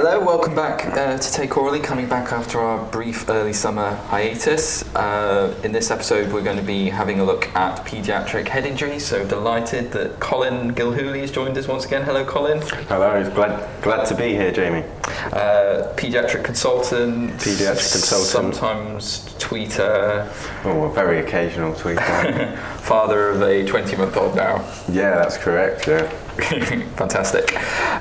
Hello, 0.00 0.24
welcome 0.24 0.54
back 0.54 0.86
uh, 0.96 1.18
to 1.18 1.32
Take 1.32 1.50
Aurally, 1.50 1.82
coming 1.82 2.08
back 2.08 2.30
after 2.30 2.60
our 2.60 2.86
brief 2.92 3.28
early 3.28 3.52
summer 3.52 3.96
hiatus. 4.06 4.84
Uh, 4.94 5.52
in 5.64 5.72
this 5.72 5.90
episode, 5.90 6.32
we're 6.32 6.44
going 6.44 6.56
to 6.56 6.62
be 6.62 6.88
having 6.88 7.18
a 7.18 7.24
look 7.24 7.48
at 7.56 7.84
paediatric 7.84 8.46
head 8.46 8.64
injuries. 8.64 9.04
So 9.04 9.26
delighted 9.26 9.90
that 9.90 10.20
Colin 10.20 10.72
Gilhooley 10.72 11.22
has 11.22 11.32
joined 11.32 11.58
us 11.58 11.66
once 11.66 11.84
again. 11.84 12.02
Hello, 12.04 12.24
Colin. 12.24 12.62
Hello, 12.86 13.28
glad 13.34 13.82
glad 13.82 14.04
to 14.04 14.14
be 14.14 14.34
here, 14.34 14.52
Jamie. 14.52 14.84
Uh, 15.32 15.92
paediatric 15.96 16.44
consultant. 16.44 17.32
Paediatric 17.32 17.90
consultant. 17.90 18.54
Sometimes 18.54 19.34
tweeter. 19.40 20.32
Oh, 20.64 20.84
a 20.84 20.92
very 20.92 21.18
occasional 21.18 21.72
tweeter. 21.72 22.56
Father 22.88 23.28
of 23.28 23.42
a 23.42 23.66
20 23.66 23.96
month 23.96 24.16
old 24.16 24.34
now. 24.34 24.64
yeah, 24.88 25.16
that's 25.16 25.36
correct. 25.36 25.86
Yeah. 25.86 26.08
Fantastic. 26.96 27.54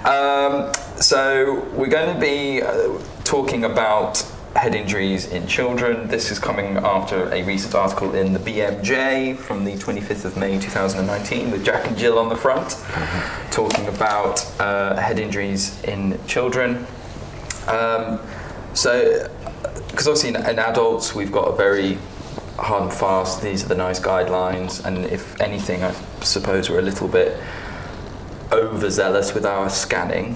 Um, 0.06 0.72
so 0.96 1.66
we're 1.74 1.90
going 1.90 2.14
to 2.16 2.22
be 2.22 2.62
uh, 2.62 2.98
talking 3.26 3.66
about 3.66 4.22
head 4.55 4.73
injuries 4.73 5.28
in 5.28 5.45
children. 5.45 6.08
This 6.08 6.31
is 6.31 6.40
coming 6.40 6.78
after 6.78 7.30
a 7.34 7.44
recent 7.44 7.76
article 7.76 8.16
in 8.16 8.31
the 8.31 8.40
BMJ 8.40 9.38
from 9.38 9.66
the 9.66 9.73
25th 9.73 10.23
of 10.23 10.38
May 10.38 10.58
2019 10.58 11.52
with 11.52 11.66
Jack 11.66 11.86
and 11.86 11.98
Jill 11.98 12.17
on 12.17 12.30
the 12.30 12.38
front, 12.38 12.78
talking 13.52 13.88
about 13.90 14.45
uh, 14.58 14.95
head 14.95 15.20
injuries 15.20 15.84
in 15.84 16.17
children. 16.28 16.88
Um, 17.67 18.22
so, 18.73 19.30
because 19.90 20.08
obviously 20.08 20.30
in, 20.30 20.38
in 20.38 20.59
adults 20.59 21.14
we've 21.14 21.31
got 21.31 21.50
a 21.50 21.56
very 21.58 21.98
hard 22.57 22.84
and 22.84 22.93
fast, 22.93 23.41
these 23.41 23.63
are 23.63 23.67
the 23.67 23.75
NICE 23.75 23.99
guidelines, 23.99 24.84
and 24.84 25.05
if 25.05 25.39
anything, 25.39 25.84
I 25.84 25.91
suppose 26.21 26.70
we're 26.70 26.80
a 26.80 26.83
little 26.83 27.07
bit 27.07 27.38
overzealous 28.52 29.33
with 29.33 29.45
our 29.45 29.70
scanning, 29.70 30.35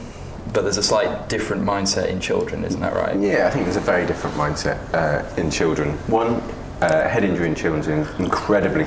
but 0.53 0.61
there's 0.61 0.77
a 0.77 0.83
slight 0.83 1.29
different 1.29 1.63
mindset 1.63 2.09
in 2.09 2.19
children, 2.19 2.63
isn't 2.63 2.79
that 2.81 2.93
right? 2.93 3.19
Yeah, 3.19 3.47
I 3.47 3.49
think 3.49 3.65
there's 3.65 3.77
a 3.77 3.79
very 3.79 4.05
different 4.05 4.35
mindset 4.35 4.77
uh, 4.93 5.27
in 5.35 5.49
children. 5.49 5.91
One, 6.07 6.41
uh, 6.81 7.07
head 7.07 7.23
injury 7.23 7.47
in 7.47 7.55
children 7.55 7.81
is 7.81 7.87
an 7.87 8.25
incredibly 8.25 8.85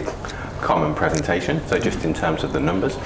common 0.60 0.94
presentation. 0.94 1.64
So 1.66 1.78
just 1.78 2.04
in 2.04 2.14
terms 2.14 2.42
of 2.42 2.52
the 2.52 2.60
numbers, 2.60 2.96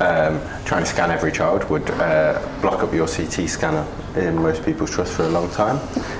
um, 0.00 0.40
trying 0.64 0.82
to 0.82 0.86
scan 0.86 1.10
every 1.10 1.32
child 1.32 1.68
would 1.70 1.88
uh, 1.90 2.40
block 2.60 2.82
up 2.82 2.92
your 2.92 3.06
CT 3.06 3.48
scanner 3.48 3.86
in 4.16 4.36
most 4.36 4.64
people's 4.64 4.90
trust 4.90 5.12
for 5.12 5.24
a 5.24 5.28
long 5.28 5.50
time. 5.50 5.76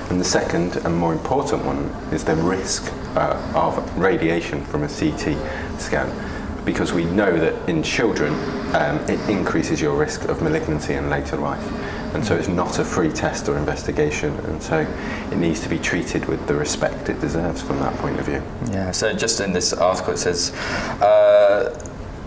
And 0.09 0.19
the 0.19 0.25
second 0.25 0.77
and 0.77 0.95
more 0.95 1.13
important 1.13 1.65
one 1.65 1.85
is 2.11 2.23
the 2.23 2.35
risk 2.35 2.91
uh, 3.15 3.51
of 3.55 3.97
radiation 3.97 4.63
from 4.65 4.83
a 4.83 4.87
CT 4.87 5.37
scan 5.79 6.09
because 6.65 6.93
we 6.93 7.05
know 7.05 7.37
that 7.37 7.69
in 7.69 7.83
children 7.83 8.33
um, 8.75 8.97
it 9.09 9.19
increases 9.29 9.81
your 9.81 9.95
risk 9.95 10.25
of 10.25 10.41
malignancy 10.41 10.93
in 10.93 11.09
later 11.09 11.37
life. 11.37 11.63
And 12.13 12.23
so 12.23 12.35
it's 12.35 12.47
not 12.47 12.77
a 12.77 12.85
free 12.85 13.11
test 13.11 13.49
or 13.49 13.57
investigation, 13.57 14.33
and 14.45 14.61
so 14.61 14.81
it 15.31 15.37
needs 15.37 15.59
to 15.61 15.69
be 15.69 15.79
treated 15.79 16.25
with 16.25 16.45
the 16.47 16.53
respect 16.53 17.09
it 17.09 17.19
deserves 17.19 17.61
from 17.61 17.79
that 17.79 17.97
point 17.97 18.19
of 18.19 18.25
view. 18.27 18.41
Yeah, 18.71 18.91
so 18.91 19.13
just 19.13 19.39
in 19.39 19.51
this 19.51 19.73
article 19.73 20.13
it 20.13 20.17
says 20.17 20.53
uh, 21.01 21.75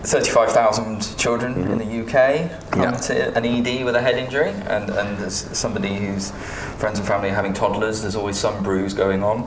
35,000 0.03 1.17
children 1.17 1.53
mm-hmm. 1.55 1.71
in 1.71 1.77
the 1.77 2.01
UK 2.03 2.69
come 2.69 2.83
yeah. 2.83 2.91
to 2.91 3.37
an 3.37 3.45
ED 3.45 3.85
with 3.85 3.95
a 3.95 4.01
head 4.01 4.17
injury, 4.17 4.49
and, 4.49 4.89
and 4.89 5.31
somebody 5.31 5.95
whose 5.95 6.31
friends 6.77 6.99
and 6.99 7.07
family 7.07 7.29
are 7.29 7.35
having 7.35 7.53
toddlers, 7.53 8.01
there's 8.01 8.15
always 8.15 8.37
some 8.37 8.61
bruise 8.63 8.93
going 8.93 9.23
on. 9.23 9.43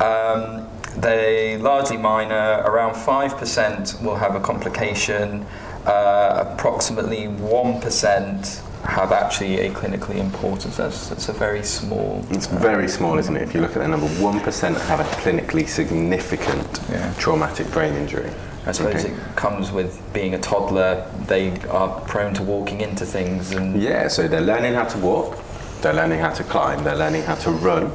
Um, 0.00 0.68
they 0.96 1.56
largely 1.58 1.96
minor, 1.96 2.62
around 2.64 2.94
5% 2.94 4.02
will 4.02 4.16
have 4.16 4.34
a 4.34 4.40
complication, 4.40 5.46
uh, 5.86 6.44
approximately 6.52 7.26
1% 7.26 8.66
have 8.84 9.12
actually 9.12 9.60
a 9.60 9.70
clinically 9.70 10.16
important. 10.16 10.74
That's, 10.74 11.08
that's 11.08 11.28
a 11.28 11.32
very 11.32 11.62
small. 11.62 12.24
It's 12.30 12.46
very 12.46 12.88
small, 12.88 13.18
isn't 13.18 13.36
it? 13.36 13.42
If 13.42 13.54
you 13.54 13.60
look 13.60 13.76
at 13.76 13.80
the 13.80 13.88
number, 13.88 14.06
1% 14.06 14.80
have 14.86 15.00
a 15.00 15.04
clinically 15.20 15.68
significant 15.68 16.80
yeah. 16.90 17.12
traumatic 17.18 17.70
brain 17.70 17.94
injury. 17.94 18.30
I 18.66 18.72
suppose 18.72 19.04
okay. 19.04 19.14
it 19.14 19.36
comes 19.36 19.72
with 19.72 20.00
being 20.12 20.34
a 20.34 20.38
toddler. 20.38 21.10
They 21.26 21.58
are 21.68 22.00
prone 22.02 22.34
to 22.34 22.42
walking 22.42 22.82
into 22.82 23.06
things, 23.06 23.52
and 23.52 23.80
yeah. 23.80 24.08
So 24.08 24.28
they're 24.28 24.40
learning 24.42 24.74
how 24.74 24.84
to 24.84 24.98
walk, 24.98 25.38
they're 25.80 25.94
learning 25.94 26.20
how 26.20 26.30
to 26.30 26.44
climb, 26.44 26.84
they're 26.84 26.96
learning 26.96 27.22
how 27.22 27.36
to 27.36 27.50
run. 27.50 27.92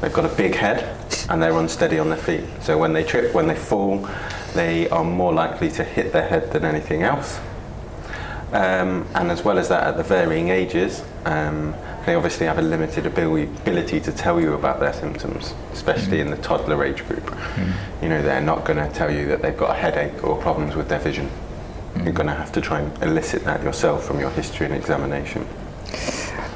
They've 0.00 0.12
got 0.12 0.24
a 0.24 0.34
big 0.34 0.54
head, 0.54 0.96
and 1.28 1.42
they're 1.42 1.56
unsteady 1.56 1.98
on 1.98 2.08
their 2.08 2.18
feet. 2.18 2.44
So 2.60 2.78
when 2.78 2.92
they 2.92 3.04
trip, 3.04 3.34
when 3.34 3.46
they 3.46 3.56
fall, 3.56 4.08
they 4.54 4.88
are 4.88 5.04
more 5.04 5.32
likely 5.32 5.70
to 5.72 5.84
hit 5.84 6.12
their 6.12 6.26
head 6.26 6.52
than 6.52 6.64
anything 6.64 7.02
else. 7.02 7.38
Um, 8.52 9.06
and 9.14 9.30
as 9.30 9.44
well 9.44 9.58
as 9.58 9.68
that, 9.68 9.86
at 9.86 9.96
the 9.96 10.02
varying 10.02 10.48
ages, 10.48 11.04
um, 11.24 11.74
they 12.04 12.14
obviously 12.14 12.46
have 12.46 12.58
a 12.58 12.62
limited 12.62 13.06
ability 13.06 14.00
to 14.00 14.10
tell 14.10 14.40
you 14.40 14.54
about 14.54 14.80
their 14.80 14.92
symptoms, 14.92 15.54
especially 15.72 16.18
mm. 16.18 16.22
in 16.22 16.30
the 16.30 16.36
toddler 16.38 16.82
age 16.84 17.06
group. 17.06 17.24
Mm. 17.24 18.02
You 18.02 18.08
know, 18.08 18.22
they're 18.22 18.40
not 18.40 18.64
going 18.64 18.78
to 18.78 18.92
tell 18.92 19.12
you 19.12 19.26
that 19.26 19.42
they've 19.42 19.56
got 19.56 19.70
a 19.70 19.78
headache 19.78 20.24
or 20.24 20.36
problems 20.40 20.74
with 20.74 20.88
their 20.88 20.98
vision. 20.98 21.30
Mm. 21.94 22.04
You're 22.04 22.12
going 22.12 22.26
to 22.26 22.34
have 22.34 22.50
to 22.52 22.60
try 22.60 22.80
and 22.80 23.02
elicit 23.02 23.44
that 23.44 23.62
yourself 23.62 24.04
from 24.04 24.18
your 24.18 24.30
history 24.30 24.66
and 24.66 24.74
examination. 24.74 25.46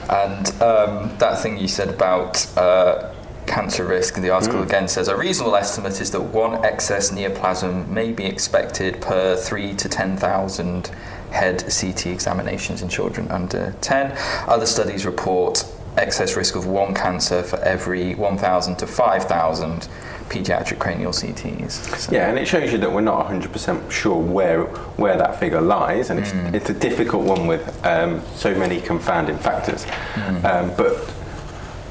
And 0.09 0.49
um, 0.63 1.17
that 1.19 1.41
thing 1.41 1.59
you 1.59 1.69
said 1.69 1.91
about 1.91 2.45
uh, 2.57 3.14
cancer 3.55 3.85
risk, 3.85 4.17
the 4.17 4.31
article 4.31 4.59
mm. 4.59 4.67
again 4.67 4.89
says 4.89 5.07
a 5.07 5.17
reasonable 5.17 5.55
estimate 5.55 6.01
is 6.01 6.11
that 6.11 6.21
one 6.21 6.65
excess 6.65 7.13
neoplasm 7.13 7.89
may 7.89 8.11
be 8.11 8.25
expected 8.25 9.01
per 9.01 9.37
three 9.37 9.73
to 9.75 9.89
10,000 9.89 10.89
head 11.31 11.59
CT 11.61 12.07
examinations 12.07 12.83
in 12.83 12.89
children 12.89 13.31
under 13.31 13.73
10. 13.81 14.13
Other 14.49 14.67
studies 14.67 15.07
report 15.07 15.65
excess 15.97 16.37
risk 16.37 16.57
of 16.57 16.67
one 16.67 16.95
cancer 16.95 17.45
for 17.45 17.61
every 17.61 18.17
1,000 18.17 18.77
to 18.77 18.89
5,000 18.89 19.89
pediatric 20.29 20.81
cranial 20.81 21.13
CTs. 21.13 21.71
So. 21.97 22.11
Yeah, 22.11 22.31
and 22.31 22.37
it 22.37 22.49
shows 22.49 22.73
you 22.73 22.79
that 22.79 22.91
we're 22.91 23.03
not 23.03 23.29
100% 23.29 23.89
sure 23.89 24.21
where 24.21 24.65
where 24.97 25.17
that 25.17 25.39
figure 25.39 25.61
lies, 25.61 26.11
and 26.11 26.19
it's, 26.19 26.33
mm. 26.33 26.55
it's 26.55 26.71
a 26.71 26.75
difficult 26.75 27.25
one 27.25 27.47
with 27.47 27.63
um, 27.87 28.21
so 28.35 28.53
many 28.53 28.81
confounding 28.81 29.39
factors. 29.39 29.85
Mm. 29.85 30.45
Um, 30.45 30.77
but 30.77 31.15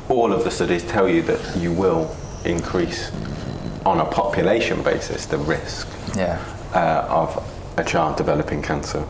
all 0.10 0.34
of 0.34 0.44
the 0.44 0.52
studies 0.52 0.84
tell 0.84 1.08
you 1.08 1.22
that 1.24 1.58
you 1.58 1.72
will 1.72 2.16
increase 2.46 3.12
on 3.86 4.00
a 4.00 4.06
population 4.06 4.82
basis 4.84 5.26
the 5.26 5.38
risk 5.38 5.88
yeah. 6.16 6.44
uh, 6.74 7.06
of 7.10 7.50
a 7.78 7.84
child 7.84 8.18
developing 8.18 8.62
cancer. 8.62 9.06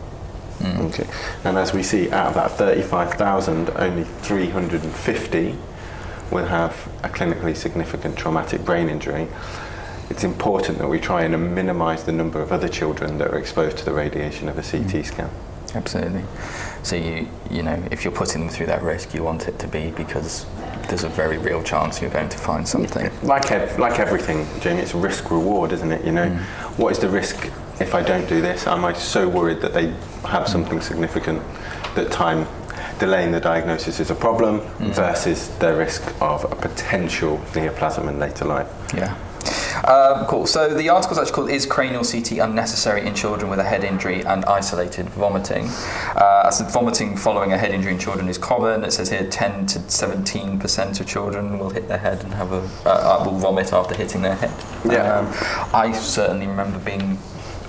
Mm. 0.58 0.92
Okay. 0.92 1.06
And 1.44 1.58
as 1.58 1.72
we 1.72 1.82
see, 1.82 2.10
out 2.10 2.28
of 2.28 2.34
that 2.34 2.52
35,000, 2.52 3.70
only 3.70 4.04
350 4.04 5.56
will 6.30 6.46
have 6.46 6.88
a 7.02 7.08
clinically 7.08 7.56
significant 7.56 8.16
traumatic 8.16 8.64
brain 8.64 8.88
injury. 8.88 9.28
It's 10.10 10.24
important 10.24 10.78
that 10.78 10.88
we 10.88 11.00
try 11.00 11.22
and 11.22 11.54
minimize 11.54 12.04
the 12.04 12.12
number 12.12 12.40
of 12.40 12.52
other 12.52 12.68
children 12.68 13.18
that 13.18 13.28
are 13.28 13.38
exposed 13.38 13.78
to 13.78 13.84
the 13.84 13.92
radiation 13.92 14.48
of 14.48 14.58
a 14.58 14.62
CT 14.62 14.94
mm. 14.94 15.04
scan. 15.04 15.30
Absolutely. 15.74 16.22
So 16.82 16.96
you 16.96 17.28
you 17.50 17.62
know 17.62 17.82
if 17.90 18.04
you're 18.04 18.12
putting 18.12 18.42
them 18.42 18.50
through 18.50 18.66
that 18.66 18.82
risk, 18.82 19.12
you 19.12 19.24
want 19.24 19.48
it 19.48 19.58
to 19.58 19.68
be 19.68 19.90
because 19.90 20.46
there's 20.88 21.04
a 21.04 21.08
very 21.08 21.38
real 21.38 21.62
chance 21.62 22.00
you're 22.00 22.10
going 22.10 22.28
to 22.28 22.38
find 22.38 22.66
something. 22.66 23.10
Like 23.22 23.50
ev- 23.50 23.78
like 23.78 23.98
everything, 23.98 24.46
Jamie, 24.60 24.82
it's 24.82 24.94
risk 24.94 25.30
reward, 25.30 25.72
isn't 25.72 25.92
it? 25.92 26.04
You 26.04 26.12
know, 26.12 26.26
mm. 26.26 26.38
what 26.78 26.92
is 26.92 26.98
the 26.98 27.08
risk 27.08 27.50
if 27.80 27.94
I 27.94 28.02
don't 28.02 28.28
do 28.28 28.40
this? 28.40 28.66
Am 28.66 28.84
I 28.84 28.92
so 28.92 29.28
worried 29.28 29.60
that 29.60 29.74
they 29.74 29.94
have 30.24 30.48
something 30.48 30.80
significant 30.80 31.42
that 31.94 32.10
time 32.10 32.46
delaying 32.98 33.32
the 33.32 33.40
diagnosis 33.40 34.00
is 34.00 34.10
a 34.10 34.14
problem 34.14 34.60
mm. 34.60 34.94
versus 34.94 35.48
the 35.58 35.74
risk 35.74 36.02
of 36.20 36.44
a 36.44 36.56
potential 36.56 37.38
neoplasm 37.54 38.08
in 38.08 38.18
later 38.18 38.44
life? 38.44 38.68
Yeah. 38.94 39.16
Um, 39.86 40.26
cool. 40.26 40.46
So 40.46 40.72
the 40.74 40.88
article 40.88 41.12
is 41.12 41.18
actually 41.18 41.34
called 41.34 41.50
"Is 41.50 41.66
Cranial 41.66 42.04
CT 42.04 42.38
Unnecessary 42.38 43.06
in 43.06 43.14
Children 43.14 43.50
with 43.50 43.58
a 43.58 43.64
Head 43.64 43.84
Injury 43.84 44.24
and 44.24 44.44
Isolated 44.46 45.08
Vomiting?" 45.10 45.68
Uh, 46.16 46.50
so 46.50 46.64
vomiting 46.64 47.16
following 47.16 47.52
a 47.52 47.58
head 47.58 47.72
injury 47.72 47.92
in 47.92 47.98
children 47.98 48.28
is 48.28 48.38
common. 48.38 48.84
It 48.84 48.92
says 48.92 49.10
here 49.10 49.28
10 49.28 49.66
to 49.66 49.90
17 49.90 50.58
percent 50.58 51.00
of 51.00 51.06
children 51.06 51.58
will 51.58 51.70
hit 51.70 51.88
their 51.88 51.98
head 51.98 52.24
and 52.24 52.32
have 52.34 52.52
a 52.52 52.68
uh, 52.86 53.20
uh 53.20 53.24
will 53.24 53.38
vomit 53.38 53.72
after 53.72 53.94
hitting 53.94 54.22
their 54.22 54.36
head. 54.36 54.54
Yeah. 54.84 55.18
Um, 55.18 55.26
I 55.74 55.92
certainly 55.92 56.46
remember 56.46 56.78
being 56.78 57.18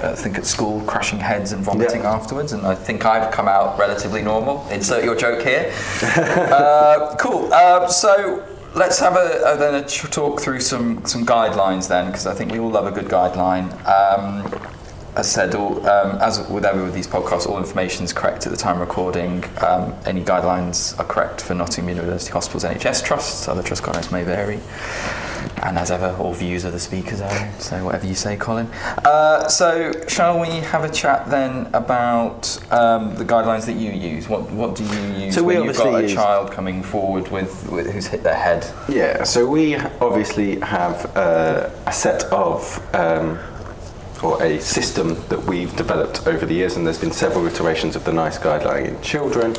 uh, 0.01 0.10
I 0.10 0.16
think 0.16 0.38
at 0.38 0.45
school, 0.45 0.81
crashing 0.81 1.19
heads 1.19 1.54
and 1.54 1.63
vomiting 1.63 2.01
yeah. 2.01 2.13
afterwards, 2.13 2.51
and 2.51 2.66
I 2.66 2.75
think 2.75 3.06
I've 3.06 3.31
come 3.31 3.48
out 3.48 3.80
relatively 3.80 4.22
normal. 4.22 4.68
Insert 4.69 5.06
your 5.06 5.16
joke 5.16 5.42
here. 5.42 5.74
uh, 6.01 7.16
cool. 7.18 7.51
Uh, 7.54 7.88
so 7.88 8.45
let's 8.75 9.00
have 9.00 9.16
a, 9.16 9.54
a 9.54 9.57
then 9.57 9.75
a 9.75 9.88
talk 9.88 10.42
through 10.42 10.60
some 10.60 11.06
some 11.06 11.25
guidelines 11.25 11.88
then, 11.88 12.07
because 12.07 12.27
I 12.27 12.33
think 12.33 12.51
we 12.51 12.60
all 12.60 12.69
love 12.69 12.86
a 12.86 12.92
good 12.92 13.10
guideline. 13.10 13.72
Um, 13.86 14.62
as 15.16 15.31
said, 15.31 15.56
all, 15.56 15.77
um, 15.88 16.18
as 16.19 16.45
with 16.50 16.66
every 16.66 16.86
of 16.86 16.94
these 16.94 17.07
podcasts, 17.07 17.48
all 17.48 17.57
information 17.57 18.04
is 18.04 18.12
correct 18.12 18.45
at 18.45 18.51
the 18.51 18.57
time 18.57 18.81
of 18.81 18.88
recording. 18.88 19.45
Um, 19.62 19.95
any 20.06 20.22
guidelines 20.22 20.98
are 21.00 21.06
correct 21.06 21.39
for 21.39 21.54
Nottingham 21.54 21.95
University 21.95 22.33
Hospital's 22.33 22.66
NHS 22.66 23.06
trusts. 23.06 23.48
Other 23.48 23.63
trust 23.63 23.81
guidelines 23.83 24.12
may 24.12 24.24
vary. 24.24 24.60
And 25.65 25.79
as 25.79 25.89
ever, 25.89 26.15
all 26.19 26.33
views 26.33 26.63
of 26.63 26.73
the 26.73 26.79
speakers 26.79 27.21
are. 27.21 27.51
So 27.59 27.83
whatever 27.83 28.06
you 28.06 28.13
say, 28.13 28.38
Colin. 28.38 28.67
Uh, 29.03 29.47
so 29.47 29.91
shall 30.07 30.39
we 30.39 30.47
have 30.47 30.83
a 30.83 30.89
chat 30.89 31.27
then 31.27 31.67
about 31.73 32.59
um, 32.71 33.15
the 33.15 33.25
guidelines 33.25 33.65
that 33.65 33.73
you 33.73 33.91
use? 33.91 34.29
What 34.29 34.51
what 34.51 34.75
do 34.75 34.83
you 34.83 35.25
use 35.25 35.33
So 35.33 35.44
when 35.44 35.63
you've 35.63 35.75
got 35.75 36.03
a 36.03 36.07
child 36.07 36.51
coming 36.51 36.83
forward 36.83 37.29
with, 37.31 37.67
with 37.71 37.91
who's 37.91 38.06
hit 38.06 38.21
their 38.21 38.35
head? 38.35 38.71
Yeah, 38.88 39.23
so 39.23 39.47
we 39.47 39.75
obviously 39.75 40.59
have 40.59 41.17
uh, 41.17 41.71
a 41.88 41.91
set 41.91 42.25
of, 42.25 42.79
um, 42.94 43.39
or 44.21 44.41
a 44.44 44.59
system 44.59 45.15
that 45.29 45.44
we've 45.45 45.75
developed 45.75 46.27
over 46.27 46.45
the 46.45 46.53
years, 46.53 46.77
and 46.77 46.85
there's 46.85 47.00
been 47.00 47.12
several 47.12 47.47
iterations 47.47 47.95
of 47.95 48.03
the 48.06 48.13
NICE 48.13 48.38
guideline 48.38 48.88
in 48.89 49.01
children. 49.01 49.56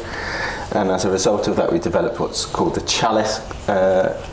And 0.73 0.91
as 0.91 1.05
a 1.05 1.11
result 1.11 1.49
of 1.49 1.57
that, 1.57 1.73
we 1.73 1.81
developed 1.81 2.21
what's 2.21 2.45
called 2.45 2.77
the 2.77 2.81
Chalice 2.83 3.41
uh, 3.69 4.25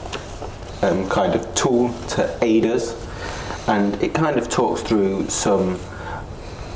um, 0.84 1.08
kind 1.10 1.34
of 1.34 1.56
tool 1.56 1.94
to 2.10 2.38
aid 2.42 2.66
us. 2.66 3.00
And 3.68 4.02
it 4.04 4.14
kind 4.14 4.38
of 4.38 4.50
talks 4.50 4.82
through 4.82 5.30
some 5.30 5.80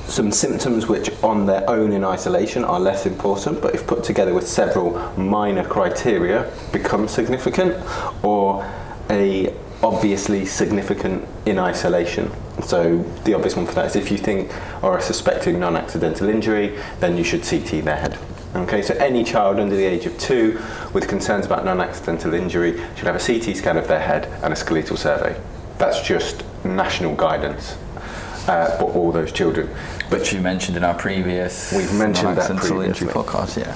some 0.07 0.31
symptoms 0.31 0.87
which 0.87 1.11
on 1.21 1.45
their 1.45 1.69
own 1.69 1.91
in 1.91 2.05
isolation 2.05 2.63
are 2.63 2.79
less 2.79 3.05
important 3.05 3.61
but 3.61 3.75
if 3.75 3.85
put 3.85 4.05
together 4.05 4.33
with 4.33 4.47
several 4.47 4.97
minor 5.19 5.65
criteria 5.65 6.49
become 6.71 7.09
significant 7.09 7.75
or 8.23 8.65
a 9.09 9.53
obviously 9.83 10.45
significant 10.45 11.27
in 11.45 11.59
isolation 11.59 12.31
so 12.63 12.99
the 13.25 13.33
obvious 13.33 13.57
one 13.57 13.65
for 13.65 13.73
that 13.73 13.85
is 13.85 13.97
if 13.97 14.09
you 14.09 14.17
think 14.17 14.49
or 14.81 14.93
are 14.93 15.01
suspecting 15.01 15.59
non-accidental 15.59 16.29
injury 16.29 16.79
then 17.01 17.17
you 17.17 17.23
should 17.23 17.43
CT 17.43 17.83
their 17.83 17.97
head 17.97 18.17
okay 18.57 18.81
so 18.81 18.93
any 18.95 19.23
child 19.23 19.59
under 19.59 19.75
the 19.75 19.85
age 19.85 20.05
of 20.05 20.17
two 20.17 20.59
with 20.93 21.07
concerns 21.07 21.45
about 21.45 21.63
non-accidental 21.65 22.33
injury 22.33 22.73
should 22.95 23.07
have 23.07 23.15
a 23.15 23.19
CT 23.19 23.55
scan 23.55 23.77
of 23.77 23.87
their 23.87 23.99
head 23.99 24.25
and 24.43 24.53
a 24.53 24.55
skeletal 24.55 24.97
survey 24.97 25.39
that's 25.77 26.01
just 26.01 26.43
national 26.63 27.15
guidance 27.15 27.77
uh, 28.47 28.77
for 28.77 28.91
all 28.93 29.11
those 29.11 29.31
children. 29.31 29.69
But 30.09 30.19
Which 30.19 30.33
you 30.33 30.41
mentioned 30.41 30.77
in 30.77 30.83
our 30.83 30.95
previous 30.95 31.71
We've 31.73 31.93
mentioned 31.93 32.37
that 32.37 32.49
injury 32.49 33.09
podcast, 33.09 33.57
yeah. 33.57 33.75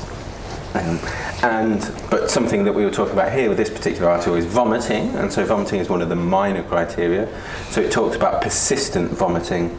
Um, 0.73 0.99
and 1.43 1.81
but 2.09 2.31
something 2.31 2.63
that 2.63 2.73
we 2.73 2.85
were 2.85 2.91
talking 2.91 3.13
about 3.13 3.33
here 3.33 3.49
with 3.49 3.57
this 3.57 3.69
particular 3.69 4.09
article 4.09 4.35
is 4.35 4.45
vomiting, 4.45 5.09
and 5.15 5.31
so 5.31 5.43
vomiting 5.43 5.81
is 5.81 5.89
one 5.89 6.01
of 6.01 6.07
the 6.07 6.15
minor 6.15 6.63
criteria. 6.63 7.27
So 7.71 7.81
it 7.81 7.91
talks 7.91 8.15
about 8.15 8.41
persistent 8.41 9.11
vomiting, 9.11 9.77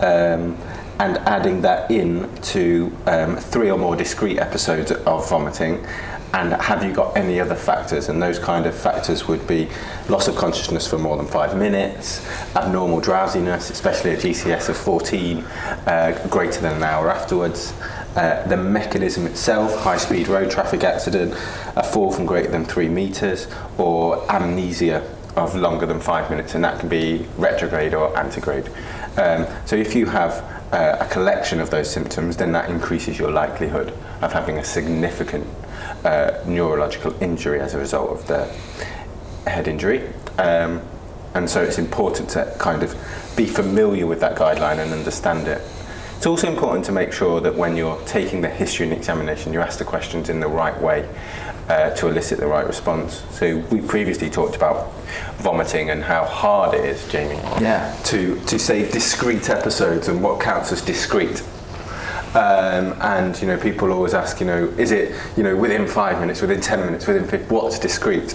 um, 0.00 0.58
and 1.00 1.18
adding 1.18 1.62
that 1.62 1.90
in 1.90 2.32
to 2.42 2.96
um, 3.06 3.36
three 3.36 3.70
or 3.70 3.78
more 3.78 3.96
discrete 3.96 4.38
episodes 4.38 4.92
of 4.92 5.28
vomiting. 5.28 5.84
And 6.32 6.52
have 6.54 6.82
you 6.82 6.92
got 6.92 7.16
any 7.16 7.38
other 7.38 7.54
factors? 7.54 8.08
And 8.08 8.20
those 8.20 8.40
kind 8.40 8.66
of 8.66 8.74
factors 8.74 9.28
would 9.28 9.46
be 9.46 9.68
loss 10.08 10.26
of 10.26 10.34
consciousness 10.34 10.84
for 10.84 10.98
more 10.98 11.16
than 11.16 11.26
five 11.26 11.56
minutes, 11.56 12.26
abnormal 12.56 13.00
drowsiness, 13.00 13.70
especially 13.70 14.10
a 14.14 14.16
GCS 14.16 14.68
of 14.68 14.76
14, 14.76 15.38
uh, 15.38 16.26
greater 16.30 16.60
than 16.60 16.74
an 16.74 16.82
hour 16.82 17.08
afterwards, 17.08 17.72
uh, 18.16 18.44
the 18.48 18.56
mechanism 18.56 19.26
itself, 19.26 19.76
high 19.80 19.96
speed 19.96 20.26
road 20.26 20.50
traffic 20.50 20.82
accident, 20.82 21.32
a 21.76 21.84
fall 21.84 22.10
from 22.10 22.26
greater 22.26 22.50
than 22.50 22.64
three 22.64 22.88
metres, 22.88 23.46
or 23.78 24.28
amnesia 24.30 25.08
of 25.36 25.54
longer 25.54 25.86
than 25.86 26.00
five 26.00 26.30
minutes, 26.30 26.54
and 26.54 26.64
that 26.64 26.78
can 26.80 26.88
be 26.88 27.26
retrograde 27.38 27.94
or 27.94 28.16
antegrade. 28.16 28.68
Um, 29.16 29.46
so 29.66 29.76
if 29.76 29.94
you 29.94 30.06
have 30.06 30.53
uh, 30.74 30.98
a 31.00 31.06
collection 31.06 31.60
of 31.60 31.70
those 31.70 31.88
symptoms, 31.88 32.36
then 32.36 32.52
that 32.52 32.68
increases 32.68 33.18
your 33.18 33.30
likelihood 33.30 33.94
of 34.20 34.32
having 34.32 34.58
a 34.58 34.64
significant 34.64 35.46
uh, 36.04 36.32
neurological 36.46 37.14
injury 37.22 37.60
as 37.60 37.74
a 37.74 37.78
result 37.78 38.10
of 38.10 38.26
the 38.26 38.44
head 39.48 39.68
injury. 39.68 40.06
Um, 40.38 40.82
and 41.34 41.48
so 41.48 41.62
it's 41.62 41.78
important 41.78 42.28
to 42.30 42.54
kind 42.58 42.82
of 42.82 42.92
be 43.36 43.46
familiar 43.46 44.06
with 44.06 44.20
that 44.20 44.36
guideline 44.36 44.78
and 44.78 44.92
understand 44.92 45.46
it. 45.46 45.62
It's 46.16 46.26
also 46.26 46.48
important 46.48 46.84
to 46.86 46.92
make 46.92 47.12
sure 47.12 47.40
that 47.40 47.54
when 47.54 47.76
you're 47.76 48.00
taking 48.06 48.40
the 48.40 48.48
history 48.48 48.86
and 48.86 48.96
examination, 48.96 49.52
you 49.52 49.60
ask 49.60 49.78
the 49.78 49.84
questions 49.84 50.28
in 50.28 50.40
the 50.40 50.48
right 50.48 50.80
way 50.80 51.08
uh, 51.68 51.90
to 51.90 52.08
elicit 52.08 52.38
the 52.38 52.46
right 52.46 52.66
response. 52.66 53.24
So 53.30 53.58
we 53.70 53.80
previously 53.80 54.30
talked 54.30 54.56
about 54.56 54.92
vomiting 55.38 55.90
and 55.90 56.02
how 56.02 56.24
hard 56.24 56.74
it 56.74 56.84
is, 56.84 57.06
Jamie, 57.08 57.36
Yeah. 57.60 57.94
to, 58.04 58.38
to 58.46 58.58
say 58.58 58.90
discrete 58.90 59.48
episodes 59.50 60.08
and 60.08 60.22
what 60.22 60.40
counts 60.40 60.72
as 60.72 60.82
discrete. 60.82 61.42
Um, 62.34 62.96
and 63.00 63.40
you 63.40 63.46
know, 63.46 63.56
people 63.56 63.92
always 63.92 64.12
ask, 64.12 64.40
you 64.40 64.46
know, 64.46 64.64
is 64.76 64.90
it 64.90 65.14
you 65.36 65.44
know 65.44 65.54
within 65.56 65.86
five 65.86 66.18
minutes, 66.18 66.40
within 66.40 66.60
ten 66.60 66.80
minutes, 66.80 67.06
within 67.06 67.28
50, 67.28 67.46
what's 67.54 67.78
discrete? 67.78 68.34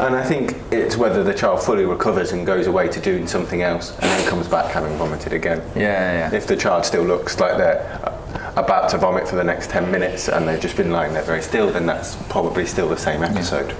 And 0.00 0.16
I 0.16 0.24
think 0.24 0.56
it's 0.72 0.96
whether 0.96 1.22
the 1.22 1.34
child 1.34 1.62
fully 1.62 1.84
recovers 1.84 2.32
and 2.32 2.46
goes 2.46 2.66
away 2.68 2.88
to 2.88 3.00
doing 3.00 3.26
something 3.26 3.60
else 3.60 3.90
and 3.96 4.04
then 4.04 4.26
comes 4.30 4.48
back 4.48 4.72
having 4.72 4.96
vomited 4.96 5.34
again. 5.34 5.60
Yeah, 5.76 6.30
yeah. 6.30 6.34
If 6.34 6.46
the 6.46 6.56
child 6.56 6.86
still 6.86 7.02
looks 7.04 7.38
like 7.38 7.58
they're 7.58 8.13
about 8.56 8.88
to 8.90 8.98
vomit 8.98 9.26
for 9.28 9.36
the 9.36 9.44
next 9.44 9.70
ten 9.70 9.90
minutes 9.90 10.28
and 10.28 10.46
they've 10.46 10.60
just 10.60 10.76
been 10.76 10.90
lying 10.90 11.12
there 11.12 11.22
very 11.22 11.42
still, 11.42 11.70
then 11.70 11.86
that's 11.86 12.16
probably 12.28 12.66
still 12.66 12.88
the 12.88 12.96
same 12.96 13.22
episode. 13.22 13.74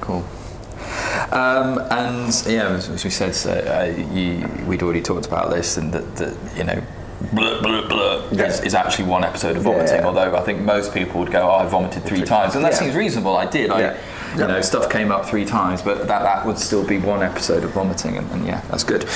Cool. 0.00 0.24
Um, 1.32 1.78
and 1.90 2.28
yeah, 2.46 2.70
as, 2.74 3.04
we 3.04 3.10
said, 3.10 3.34
so, 3.34 3.50
uh, 3.50 4.12
you, 4.12 4.46
we'd 4.66 4.82
already 4.82 5.02
talked 5.02 5.26
about 5.26 5.50
this, 5.50 5.76
and 5.76 5.92
that, 5.92 6.16
that 6.16 6.36
you 6.56 6.62
know, 6.64 6.80
blah, 7.32 7.60
blah, 7.60 7.86
blah 7.88 8.28
Yeah. 8.30 8.44
is, 8.44 8.60
is 8.60 8.74
actually 8.74 9.06
one 9.06 9.24
episode 9.24 9.56
of 9.56 9.62
vomiting. 9.64 9.96
Yeah. 9.96 10.06
Although 10.06 10.36
I 10.36 10.40
think 10.42 10.60
most 10.60 10.94
people 10.94 11.20
would 11.20 11.32
go, 11.32 11.40
oh, 11.50 11.56
"I 11.56 11.66
vomited 11.66 12.04
three 12.04 12.22
times," 12.22 12.54
and 12.54 12.64
that 12.64 12.72
Yeah. 12.72 12.78
seems 12.78 12.94
reasonable. 12.94 13.36
I 13.36 13.46
did. 13.46 13.70
I, 13.70 13.80
Yeah. 13.80 13.96
you 14.36 14.46
know, 14.46 14.60
stuff 14.60 14.88
came 14.88 15.10
up 15.10 15.26
three 15.26 15.44
times, 15.44 15.82
but 15.82 16.06
that, 16.06 16.22
that 16.22 16.46
would 16.46 16.58
still 16.58 16.86
be 16.86 16.98
one 16.98 17.22
episode 17.22 17.64
of 17.64 17.70
vomiting, 17.70 18.16
and, 18.18 18.30
and 18.30 18.46
yeah, 18.46 18.60
that's 18.70 18.84
good. 18.84 19.06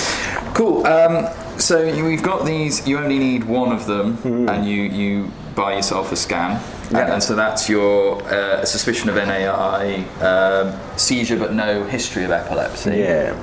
Cool. 0.55 0.85
Um, 0.87 1.29
so 1.61 1.83
you, 1.85 2.05
we've 2.05 2.23
got 2.23 2.45
these. 2.45 2.87
You 2.89 2.99
only 2.99 3.19
need 3.19 3.45
one 3.45 3.73
of 3.73 3.87
them, 3.87 4.19
and 4.49 4.67
you 4.67 4.83
you 4.83 5.31
buy 5.55 5.75
yourself 5.77 6.11
a 6.13 6.17
scan. 6.17 6.61
And, 6.89 6.93
Yeah. 6.93 7.13
and 7.15 7.23
so 7.23 7.37
that's 7.37 7.69
your 7.69 8.23
uh, 8.25 8.65
suspicion 8.65 9.09
of 9.11 9.17
NAI, 9.17 10.05
um, 10.21 10.75
seizure 10.99 11.37
but 11.39 11.53
no 11.53 11.85
history 11.85 12.25
of 12.25 12.31
epilepsy. 12.31 12.97
Yeah. 12.99 13.35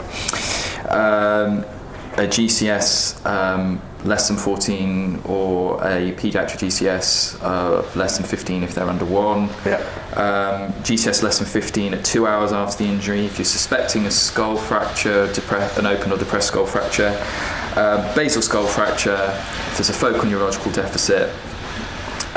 Um, 0.89 1.63
a 2.17 2.21
GCS 2.27 3.23
um, 3.27 3.79
less 4.03 4.27
than 4.27 4.37
14 4.37 5.21
or 5.25 5.75
a 5.83 6.13
paediatric 6.13 6.57
GCS 6.59 7.39
of 7.41 7.95
less 7.95 8.17
than 8.17 8.25
15 8.25 8.63
if 8.63 8.73
they're 8.73 8.89
under 8.89 9.05
one. 9.05 9.49
Yeah. 9.65 9.75
Um, 10.15 10.73
GCS 10.83 11.21
less 11.21 11.37
than 11.37 11.47
15 11.47 11.93
at 11.93 12.03
two 12.03 12.25
hours 12.25 12.51
after 12.53 12.83
the 12.83 12.89
injury. 12.89 13.25
If 13.25 13.37
you're 13.37 13.45
suspecting 13.45 14.05
a 14.07 14.11
skull 14.11 14.57
fracture, 14.57 15.27
depre- 15.27 15.77
an 15.77 15.85
open 15.85 16.11
or 16.11 16.17
depressed 16.17 16.47
skull 16.47 16.65
fracture, 16.65 17.11
uh, 17.77 18.15
basal 18.15 18.41
skull 18.41 18.65
fracture, 18.65 19.13
if 19.69 19.77
there's 19.77 19.89
a 19.89 19.93
focal 19.93 20.25
neurological 20.25 20.71
deficit, 20.71 21.29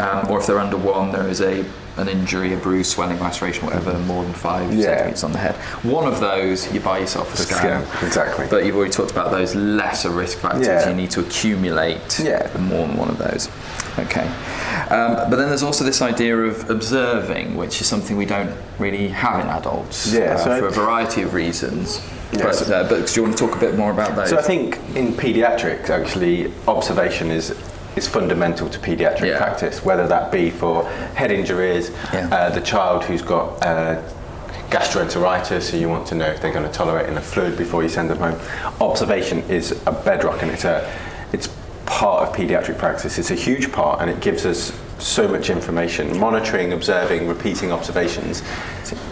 um, 0.00 0.30
or 0.30 0.38
if 0.40 0.46
they're 0.46 0.58
under 0.58 0.76
one, 0.76 1.12
there 1.12 1.28
is 1.28 1.40
a 1.40 1.64
an 1.96 2.08
injury, 2.08 2.54
a 2.54 2.56
bruise, 2.56 2.88
swelling, 2.88 3.18
laceration, 3.20 3.66
whatever, 3.66 3.92
more 4.00 4.22
than 4.24 4.32
five 4.32 4.72
Yeah. 4.72 4.84
centimeters 4.86 5.24
on 5.24 5.32
the 5.32 5.38
head. 5.38 5.54
One 5.84 6.06
of 6.06 6.18
those, 6.20 6.72
you 6.72 6.80
buy 6.80 6.98
yourself 7.00 7.34
a 7.34 7.36
scan. 7.36 7.84
scan, 7.84 8.06
exactly. 8.06 8.46
But 8.48 8.64
you've 8.64 8.76
already 8.76 8.92
talked 8.92 9.10
about 9.10 9.30
those 9.32 9.54
lesser 9.54 10.08
risk 10.08 10.38
factors. 10.38 10.66
Yeah. 10.66 10.88
You 10.88 10.94
need 10.94 11.10
to 11.10 11.20
accumulate 11.20 12.18
Yeah. 12.18 12.48
more 12.58 12.86
than 12.86 12.96
one 12.96 13.10
of 13.10 13.18
those. 13.18 13.48
Okay. 13.98 14.26
Um, 14.88 15.28
but 15.28 15.36
then 15.36 15.48
there's 15.48 15.64
also 15.64 15.84
this 15.84 16.00
idea 16.00 16.38
of 16.38 16.70
observing, 16.70 17.56
which 17.56 17.80
is 17.82 17.86
something 17.86 18.16
we 18.16 18.24
don't 18.24 18.52
really 18.78 19.08
have 19.08 19.40
in 19.44 19.50
adults 19.50 20.06
Yeah, 20.06 20.34
uh, 20.34 20.38
so- 20.38 20.58
for 20.60 20.66
a 20.68 20.70
variety 20.70 21.20
of 21.22 21.34
reasons. 21.34 22.00
Yeah, 22.32 22.44
but, 22.44 22.70
uh, 22.70 22.84
but 22.88 23.06
do 23.08 23.12
you 23.16 23.22
want 23.24 23.36
to 23.36 23.46
talk 23.46 23.56
a 23.56 23.58
bit 23.58 23.76
more 23.76 23.90
about 23.90 24.14
those? 24.14 24.30
So 24.30 24.38
I 24.38 24.42
think 24.42 24.78
in 24.94 25.12
paediatrics, 25.14 25.90
actually, 25.90 26.52
observation 26.68 27.30
is 27.32 27.52
is 27.96 28.06
fundamental 28.06 28.68
to 28.68 28.78
paediatric 28.78 29.28
Yeah. 29.30 29.38
practice. 29.38 29.84
Whether 29.84 30.06
that 30.08 30.30
be 30.30 30.50
for 30.50 30.84
head 31.14 31.30
injuries, 31.32 31.90
Yeah. 32.12 32.28
uh, 32.30 32.50
the 32.50 32.60
child 32.60 33.04
who's 33.04 33.22
got 33.22 33.64
uh, 33.64 33.96
gastroenteritis, 34.70 35.62
so 35.62 35.76
you 35.76 35.88
want 35.88 36.06
to 36.08 36.14
know 36.14 36.26
if 36.26 36.40
they're 36.40 36.52
going 36.52 36.64
to 36.66 36.72
tolerate 36.72 37.08
enough 37.08 37.24
fluid 37.26 37.56
before 37.56 37.82
you 37.82 37.88
send 37.88 38.08
them 38.08 38.18
home. 38.18 38.36
Observation 38.80 39.42
is 39.48 39.72
a 39.86 39.92
bedrock, 39.92 40.42
and 40.42 40.50
it's 40.50 40.64
a 40.64 40.88
it's 41.32 41.48
part 41.86 42.22
of 42.28 42.34
paediatric 42.34 42.78
practice. 42.78 43.18
It's 43.18 43.30
a 43.30 43.34
huge 43.34 43.72
part, 43.72 44.00
and 44.00 44.08
it 44.10 44.20
gives 44.20 44.46
us 44.46 44.72
so 45.00 45.26
much 45.26 45.50
information. 45.50 46.18
Monitoring, 46.18 46.72
observing, 46.72 47.26
repeating 47.28 47.72
observations 47.72 48.42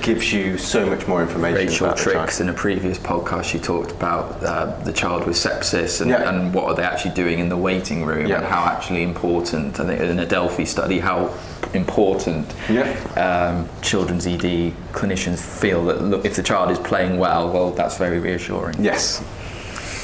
gives 0.02 0.32
you 0.32 0.58
so 0.58 0.86
much 0.86 1.06
more 1.06 1.22
information. 1.22 1.66
Rachel. 1.68 1.92
Tricks 1.94 2.40
in 2.40 2.48
a 2.48 2.52
previous 2.52 2.98
podcast, 2.98 3.44
she 3.44 3.58
talked 3.58 3.90
about 3.92 4.42
uh, 4.42 4.66
the 4.84 4.92
child 4.92 5.26
with 5.26 5.36
sepsis 5.36 6.00
and, 6.00 6.10
Yeah. 6.10 6.28
and 6.28 6.52
what 6.54 6.64
are 6.64 6.74
they 6.74 6.82
actually 6.82 7.14
doing 7.14 7.38
in 7.38 7.48
the 7.48 7.56
waiting 7.56 8.04
room 8.04 8.26
Yeah. 8.26 8.36
and 8.38 8.44
how 8.46 8.64
actually 8.64 9.02
important. 9.02 9.78
I 9.80 9.86
think 9.86 10.00
in 10.00 10.18
a 10.18 10.26
Delphi 10.26 10.64
study, 10.64 10.98
how 10.98 11.32
important 11.74 12.52
Yeah. 12.70 12.88
um, 13.16 13.68
children's 13.82 14.26
ED 14.26 14.72
clinicians 14.92 15.38
feel 15.38 15.84
that 15.86 16.02
look, 16.02 16.24
if 16.24 16.36
the 16.36 16.42
child 16.42 16.70
is 16.70 16.78
playing 16.78 17.18
well, 17.18 17.50
well, 17.50 17.70
that's 17.70 17.96
very 17.98 18.18
reassuring. 18.18 18.82
Yes. 18.82 19.22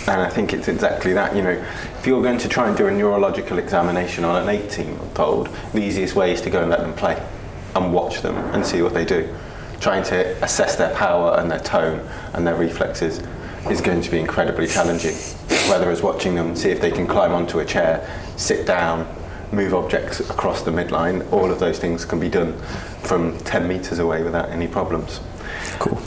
And 0.07 0.21
I 0.21 0.29
think 0.29 0.53
it's 0.53 0.69
exactly 0.69 1.15
that. 1.15 1.35
You 1.35 1.43
know, 1.43 1.51
if 1.99 2.07
you're 2.07 2.23
going 2.23 2.39
to 2.39 2.49
try 2.49 2.69
and 2.69 2.77
do 2.77 2.87
a 2.87 2.91
neurological 2.91 3.59
examination 3.59 4.25
on 4.25 4.43
an 4.43 4.49
18 4.49 4.99
month 4.99 5.19
old, 5.19 5.49
the 5.73 5.83
easiest 5.83 6.15
way 6.15 6.33
is 6.33 6.41
to 6.43 6.51
go 6.51 6.61
and 6.61 6.71
let 6.71 6.81
them 6.81 6.95
play 6.95 7.25
and 7.75 7.93
watch 7.93 8.21
them 8.21 8.37
and 8.55 8.65
see 8.65 8.83
what 8.83 8.95
they 8.95 9.05
do. 9.05 9.35
trying 9.81 10.03
to 10.03 10.43
assess 10.43 10.77
their 10.77 10.95
power 10.95 11.37
and 11.39 11.51
their 11.51 11.61
tone 11.61 12.01
and 12.33 12.47
their 12.47 12.55
reflexes 12.55 13.21
is 13.71 13.81
going 13.81 14.01
to 14.01 14.11
be 14.11 14.19
incredibly 14.19 14.67
challenging. 14.67 15.15
Whether 15.69 15.91
it's 15.91 16.03
watching 16.03 16.35
them 16.35 16.55
see 16.57 16.71
if 16.71 16.81
they 16.81 16.91
can 16.91 17.07
climb 17.07 17.33
onto 17.33 17.59
a 17.59 17.65
chair, 17.65 18.09
sit 18.37 18.67
down, 18.67 19.07
move 19.53 19.75
objects 19.75 20.21
across 20.21 20.63
the 20.63 20.71
midline, 20.71 21.31
all 21.33 21.51
of 21.51 21.59
those 21.59 21.79
things 21.79 22.05
can 22.05 22.21
be 22.21 22.29
done 22.29 22.57
from 23.03 23.39
10 23.41 23.69
metres 23.69 23.99
away 23.99 24.23
without 24.23 24.49
any 24.51 24.67
problems. 24.67 25.21
Cool. 25.79 26.01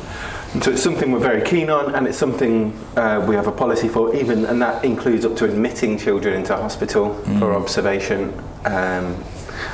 So 0.61 0.71
it's 0.71 0.81
something 0.81 1.11
we're 1.11 1.19
very 1.19 1.43
keen 1.43 1.69
on, 1.69 1.93
and 1.93 2.07
it's 2.07 2.17
something 2.17 2.73
uh, 2.95 3.23
we 3.27 3.35
have 3.35 3.47
a 3.47 3.51
policy 3.51 3.87
for. 3.87 4.15
Even 4.15 4.45
and 4.45 4.61
that 4.61 4.83
includes 4.83 5.23
up 5.23 5.35
to 5.37 5.45
admitting 5.45 5.97
children 5.99 6.33
into 6.33 6.55
hospital 6.55 7.13
for 7.37 7.53
observation, 7.53 8.33
um, 8.65 9.15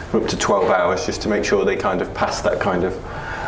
for 0.10 0.22
up 0.22 0.28
to 0.28 0.38
12 0.38 0.70
hours, 0.70 1.06
just 1.06 1.22
to 1.22 1.30
make 1.30 1.46
sure 1.46 1.63
they 1.63 1.78
kind 1.78 2.02
of 2.02 2.13
pass 2.13 2.42
that 2.42 2.60
kind 2.60 2.84
of, 2.84 2.94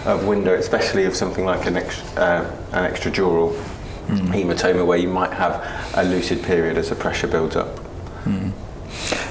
of 0.07 0.25
window, 0.25 0.53
especially 0.55 1.03
of 1.03 1.15
something 1.15 1.43
like 1.43 1.65
an, 1.65 1.75
ex, 1.75 2.01
uh, 2.17 2.49
an 2.71 2.91
extradural 2.91 3.53
hematoma, 4.07 4.85
where 4.85 4.97
you 4.97 5.09
might 5.09 5.33
have 5.33 5.61
a 5.95 6.03
lucid 6.03 6.41
period 6.41 6.77
as 6.77 6.89
the 6.89 6.95
pressure 6.95 7.27
builds 7.27 7.55
up. 7.57 7.79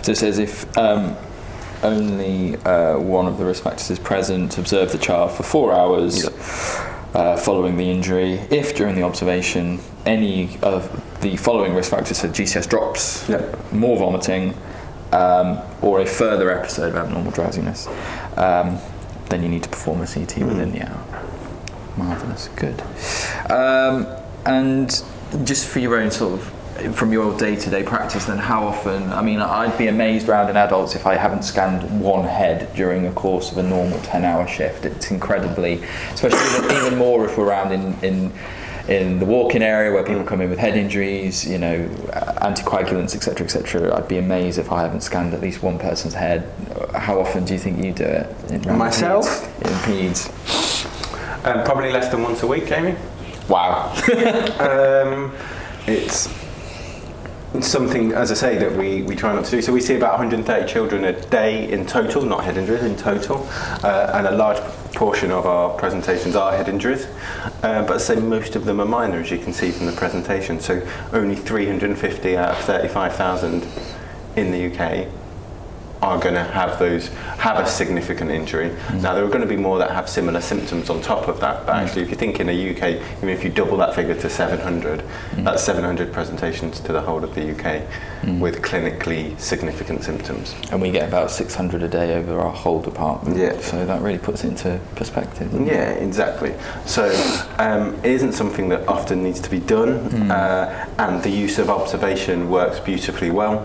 So 0.03 0.13
it 0.13 0.17
says 0.17 0.39
if 0.39 0.77
um, 0.77 1.17
only 1.83 2.57
uh, 2.59 2.99
one 2.99 3.27
of 3.27 3.39
the 3.39 3.45
risk 3.47 3.63
factors 3.63 3.91
is 3.91 3.99
present, 3.99 4.59
observe 4.59 4.93
the 4.93 4.99
child 4.99 5.33
for 5.33 5.43
four 5.43 5.73
hours 5.73 6.29
uh, 7.15 7.37
following 7.37 7.77
the 7.77 7.91
injury. 7.91 8.35
If 8.51 8.75
during 8.77 8.95
the 8.97 9.03
observation 9.03 9.81
any 10.07 10.59
of 10.63 10.91
the 11.21 11.37
following 11.37 11.75
risk 11.75 11.91
factors, 11.91 12.19
so 12.19 12.29
GCS 12.29 12.69
drops, 12.69 13.29
Yep. 13.29 13.73
more 13.73 13.97
vomiting, 13.97 14.55
um, 15.13 15.59
or 15.81 16.01
a 16.01 16.07
further 16.07 16.51
episode 16.51 16.89
of 16.89 16.97
abnormal 16.97 17.31
drowsiness, 17.33 17.87
um, 18.37 18.79
then 19.31 19.43
you 19.43 19.49
need 19.49 19.63
to 19.63 19.69
perform 19.69 20.01
a 20.03 20.07
CT 20.07 20.39
within 20.45 20.73
the 20.73 20.83
hour. 20.83 21.01
Marvellous, 21.97 22.49
good. 22.57 22.83
Um, 23.51 24.07
and 24.45 25.03
just 25.45 25.67
for 25.69 25.79
your 25.79 25.97
own 26.01 26.11
sort 26.11 26.35
of, 26.35 26.53
from 26.93 27.13
your 27.13 27.37
day-to-day 27.39 27.85
practice, 27.85 28.25
then 28.25 28.39
how 28.39 28.67
often? 28.67 29.13
I 29.13 29.23
mean, 29.23 29.41
I'd 29.41 29.77
be 29.79 29.87
amazed 29.87 30.29
around 30.29 30.51
in 30.51 30.57
adults 30.57 30.95
if 30.97 31.07
I 31.07 31.15
haven't 31.15 31.43
scanned 31.43 32.01
one 32.01 32.27
head 32.27 32.75
during 32.75 33.05
the 33.05 33.13
course 33.13 33.53
of 33.53 33.59
a 33.59 33.63
normal 33.63 33.99
10-hour 34.01 34.49
shift. 34.49 34.85
It's 34.85 35.11
incredibly, 35.11 35.83
especially 36.13 36.65
even, 36.65 36.87
even 36.87 36.99
more 36.99 37.25
if 37.25 37.39
we're 37.39 37.47
around 37.47 37.73
in. 37.73 37.95
in 38.03 38.33
in 38.87 39.19
the 39.19 39.25
walk-in 39.25 39.63
area 39.63 39.91
where 39.91 40.05
people 40.05 40.23
come 40.25 40.43
in 40.43 40.51
with 40.51 40.59
head 40.59 40.77
injuries, 40.77 41.49
you 41.49 41.57
know, 41.57 41.89
anticoagulants, 42.43 43.15
etc., 43.15 43.47
etc. 43.47 43.97
I'd 43.97 44.09
be 44.09 44.19
amazed 44.19 44.59
if 44.59 44.71
I 44.71 44.83
haven't 44.83 45.01
scanned 45.01 45.33
at 45.33 45.41
least 45.41 45.63
one 45.63 45.79
person's 45.79 46.13
head. 46.13 46.53
How 46.95 47.19
often 47.19 47.47
do 47.47 47.55
you 47.55 47.59
think 47.59 47.83
you 47.83 47.93
do 47.93 48.05
it? 48.05 48.51
In 48.51 48.77
Myself? 48.77 49.27
peds? 49.27 49.89
In 49.89 50.13
peds. 50.13 51.47
Um, 51.47 51.65
probably 51.65 51.93
less 51.93 52.11
than 52.11 52.23
once 52.23 52.43
a 52.43 52.47
week, 52.47 52.67
Jamie. 52.67 52.95
Wow. 53.49 53.91
um, 54.61 55.35
it's 55.87 56.27
it's 56.27 56.44
something, 57.63 58.13
as 58.13 58.31
I 58.31 58.35
say, 58.35 58.59
that 58.59 58.73
we, 58.73 59.03
we 59.03 59.15
try 59.15 59.33
not 59.35 59.45
to 59.45 59.51
do. 59.51 59.63
So 59.63 59.73
we 59.73 59.81
see 59.81 59.97
about 59.97 60.19
130 60.19 60.71
children 60.71 61.05
a 61.05 61.13
day 61.29 61.71
in 61.71 61.87
total, 61.87 62.23
not 62.23 62.45
head 62.45 62.57
injuries, 62.57 62.83
in 62.83 62.97
total, 62.97 63.47
uh, 63.83 64.13
and 64.15 64.27
a 64.27 64.33
large 64.33 64.59
portion 64.95 65.31
of 65.31 65.47
our 65.47 65.71
presentations 65.77 66.37
are 66.37 66.57
head 66.57 66.69
injuries. 66.69 67.07
Uh, 67.63 67.85
but 67.87 68.01
say 68.01 68.17
most 68.17 68.57
of 68.57 68.65
them 68.65 68.81
are 68.81 68.87
minor, 68.87 69.21
as 69.21 69.31
you 69.31 69.39
can 69.39 69.53
see 69.53 69.71
from 69.71 69.87
the 69.87 69.93
presentation. 69.93 70.61
So 70.61 70.87
only 71.13 71.37
350 71.37 72.37
out 72.37 72.51
of 72.51 72.59
35,000 72.59 73.67
in 74.37 74.51
the 74.51 74.73
UK 74.73 75.09
are 76.05 76.19
going 76.19 76.35
to 76.35 76.45
have 76.45 76.79
those 76.79 77.09
have 77.39 77.59
a 77.59 77.67
significant 77.67 78.31
injury. 78.31 78.71
Mm. 78.71 79.03
Now 79.03 79.15
there 79.15 79.25
are 79.25 79.29
going 79.29 79.41
to 79.41 79.47
be 79.47 79.57
more 79.57 79.79
that 79.79 79.91
have 79.91 80.09
similar 80.09 80.41
symptoms 80.41 80.91
on 80.91 81.01
top 81.01 81.29
of 81.29 81.41
that. 81.41 81.67
But 81.67 81.75
mm. 81.75 81.83
actually, 81.83 82.03
if 82.03 82.11
you 82.11 82.17
think 82.17 82.41
in 82.41 82.47
the 82.47 82.71
UK, 82.71 83.01
if 83.23 83.45
you 83.45 83.51
double 83.51 83.77
that 83.79 83.95
figure 83.95 84.15
to 84.15 84.31
700, 84.31 85.01
mm. 85.01 85.45
that's 85.45 85.63
700 85.63 86.13
presentations 86.13 86.81
to 86.81 86.93
the 86.93 87.01
whole 87.01 87.25
of 87.25 87.35
the 87.35 87.51
UK 87.53 87.83
with 88.41 88.63
clinically 88.63 89.39
significant 89.39 90.03
symptoms. 90.03 90.55
and 90.71 90.81
we 90.81 90.91
get 90.91 91.07
about 91.07 91.31
600 91.31 91.83
a 91.83 91.89
day 91.89 92.15
over 92.15 92.41
our 92.41 92.51
whole 92.51 92.81
department. 92.81 93.37
Yeah. 93.37 93.59
So 93.61 93.85
that 93.85 94.01
really 94.01 94.19
puts 94.19 94.45
it 94.45 94.49
into 94.49 94.81
perspective. 94.97 95.51
doesn't 95.51 95.69
it? 95.69 95.73
Yeah, 95.73 95.91
exactly. 95.91 96.55
So 96.87 97.05
um, 97.59 97.95
it 97.97 98.13
isn't 98.13 98.33
something 98.33 98.69
that 98.71 98.87
often 98.89 99.23
needs 99.23 99.41
to 99.41 99.51
be 99.51 99.61
done, 99.61 100.31
uh, 100.31 100.89
and 100.99 101.23
the 101.23 101.31
use 101.31 101.59
of 101.59 101.69
observation 101.69 102.51
works 102.51 102.81
beautifully 102.81 103.31
well. 103.31 103.59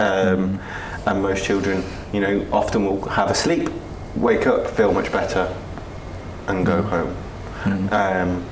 Um, 0.00 0.60
And 1.10 1.20
most 1.22 1.44
children, 1.44 1.82
you 2.12 2.20
know, 2.20 2.46
often 2.52 2.84
will 2.84 3.02
have 3.08 3.32
a 3.32 3.34
sleep, 3.34 3.68
wake 4.14 4.46
up, 4.46 4.68
feel 4.68 4.92
much 4.92 5.10
better, 5.10 5.52
and 6.46 6.64
go 6.64 6.82
home. 6.82 7.16
Um, 7.92 8.46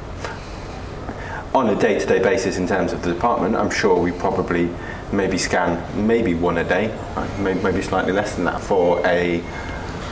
on 1.55 1.69
a 1.71 1.77
day-to-day 1.77 2.19
basis, 2.19 2.59
in 2.59 2.67
terms 2.67 2.93
of 2.93 3.01
the 3.03 3.15
department, 3.15 3.55
I'm 3.55 3.71
sure 3.71 3.97
we 4.03 4.11
probably 4.11 4.69
maybe 5.13 5.39
scan 5.39 5.81
maybe 6.05 6.35
one 6.35 6.59
a 6.59 6.65
day, 6.65 6.93
maybe 7.39 7.81
slightly 7.81 8.13
less 8.13 8.35
than 8.35 8.45
that 8.47 8.61
for 8.61 9.07
a 9.07 9.41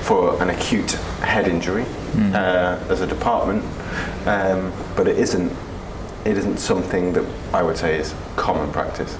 for 0.02 0.40
an 0.40 0.50
acute 0.50 0.92
head 1.22 1.48
injury 1.48 1.84
uh, 2.32 2.78
as 2.88 3.00
a 3.00 3.08
department, 3.08 3.64
um, 4.26 4.72
but 4.96 5.08
it 5.08 5.18
isn't. 5.18 5.52
It 6.24 6.38
isn't 6.38 6.58
something 6.58 7.12
that 7.14 7.24
I 7.52 7.62
would 7.64 7.76
say 7.76 7.98
is 7.98 8.14
common 8.36 8.70
practice. 8.72 9.18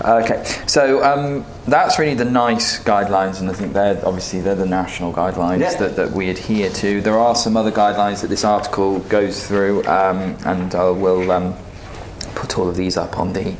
Okay, 0.00 0.44
so 0.68 1.02
um, 1.02 1.44
that's 1.66 1.98
really 1.98 2.14
the 2.14 2.24
NICE 2.24 2.84
guidelines, 2.84 3.40
and 3.40 3.50
I 3.50 3.52
think 3.52 3.72
they're 3.72 4.00
obviously 4.06 4.40
they're 4.40 4.54
the 4.54 4.64
national 4.64 5.12
guidelines 5.12 5.60
Yeah. 5.60 5.74
that, 5.76 5.96
that 5.96 6.12
we 6.12 6.30
adhere 6.30 6.70
to. 6.70 7.00
There 7.00 7.18
are 7.18 7.34
some 7.34 7.56
other 7.56 7.72
guidelines 7.72 8.20
that 8.20 8.28
this 8.28 8.44
article 8.44 9.00
goes 9.00 9.44
through, 9.44 9.80
um, 9.86 10.36
and 10.44 10.72
I 10.74 10.90
will 10.90 11.30
um, 11.32 11.54
put 12.36 12.58
all 12.58 12.68
of 12.68 12.76
these 12.76 12.96
up 12.96 13.18
on 13.18 13.32
the 13.32 13.56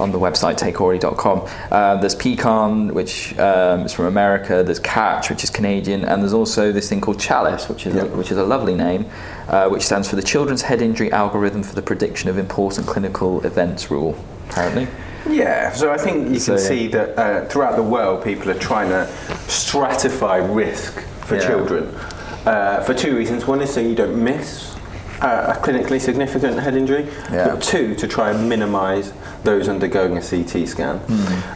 on 0.00 0.10
the 0.10 0.18
website 0.18 0.58
takeaurally.com. 0.58 1.48
Uh, 1.70 1.96
there's 1.98 2.16
PECARN, 2.16 2.92
which 2.92 3.38
um, 3.38 3.80
is 3.82 3.92
from 3.92 4.06
America. 4.06 4.62
There's 4.64 4.80
CATCH, 4.80 5.30
which 5.30 5.44
is 5.44 5.50
Canadian, 5.50 6.04
and 6.04 6.22
there's 6.22 6.32
also 6.32 6.72
this 6.72 6.88
thing 6.88 7.00
called 7.00 7.20
Chalice, 7.20 7.68
which 7.68 7.86
is 7.86 7.94
a, 7.94 8.06
which 8.06 8.32
is 8.32 8.38
a 8.38 8.42
lovely 8.44 8.74
name, 8.74 9.06
uh, 9.48 9.68
which 9.68 9.82
stands 9.82 10.08
for 10.08 10.16
the 10.16 10.22
Children's 10.22 10.62
Head 10.62 10.82
Injury 10.82 11.12
Algorithm 11.12 11.62
for 11.62 11.74
the 11.74 11.82
Prediction 11.82 12.28
of 12.30 12.38
Important 12.38 12.86
Clinical 12.86 13.44
Events 13.46 13.90
Rule. 13.90 14.16
Apparently. 14.48 14.88
Yeah, 15.28 15.72
so 15.72 15.90
I 15.90 15.96
think 15.96 16.30
you 16.30 16.38
So, 16.38 16.54
can 16.54 16.62
yeah. 16.62 16.68
see 16.68 16.86
that 16.88 17.18
uh, 17.18 17.44
throughout 17.46 17.76
the 17.76 17.82
world, 17.82 18.22
people 18.22 18.50
are 18.50 18.58
trying 18.58 18.90
to 18.90 19.08
stratify 19.48 20.42
risk 20.54 21.00
for 21.26 21.36
Yeah. 21.36 21.46
children 21.48 21.94
uh, 22.46 22.80
for 22.82 22.92
two 22.94 23.16
reasons. 23.16 23.46
One 23.46 23.60
is 23.62 23.72
so 23.72 23.80
you 23.80 23.94
don't 23.94 24.22
miss 24.22 24.74
uh, 25.22 25.54
a 25.56 25.64
clinically 25.64 25.98
significant 26.00 26.58
head 26.60 26.76
injury, 26.76 27.06
Yeah. 27.32 27.48
but 27.54 27.62
two, 27.62 27.94
to 27.94 28.06
try 28.06 28.30
and 28.30 28.48
minimise 28.48 29.12
those 29.44 29.68
undergoing 29.68 30.18
a 30.18 30.20
CT 30.22 30.66
scan. 30.68 31.00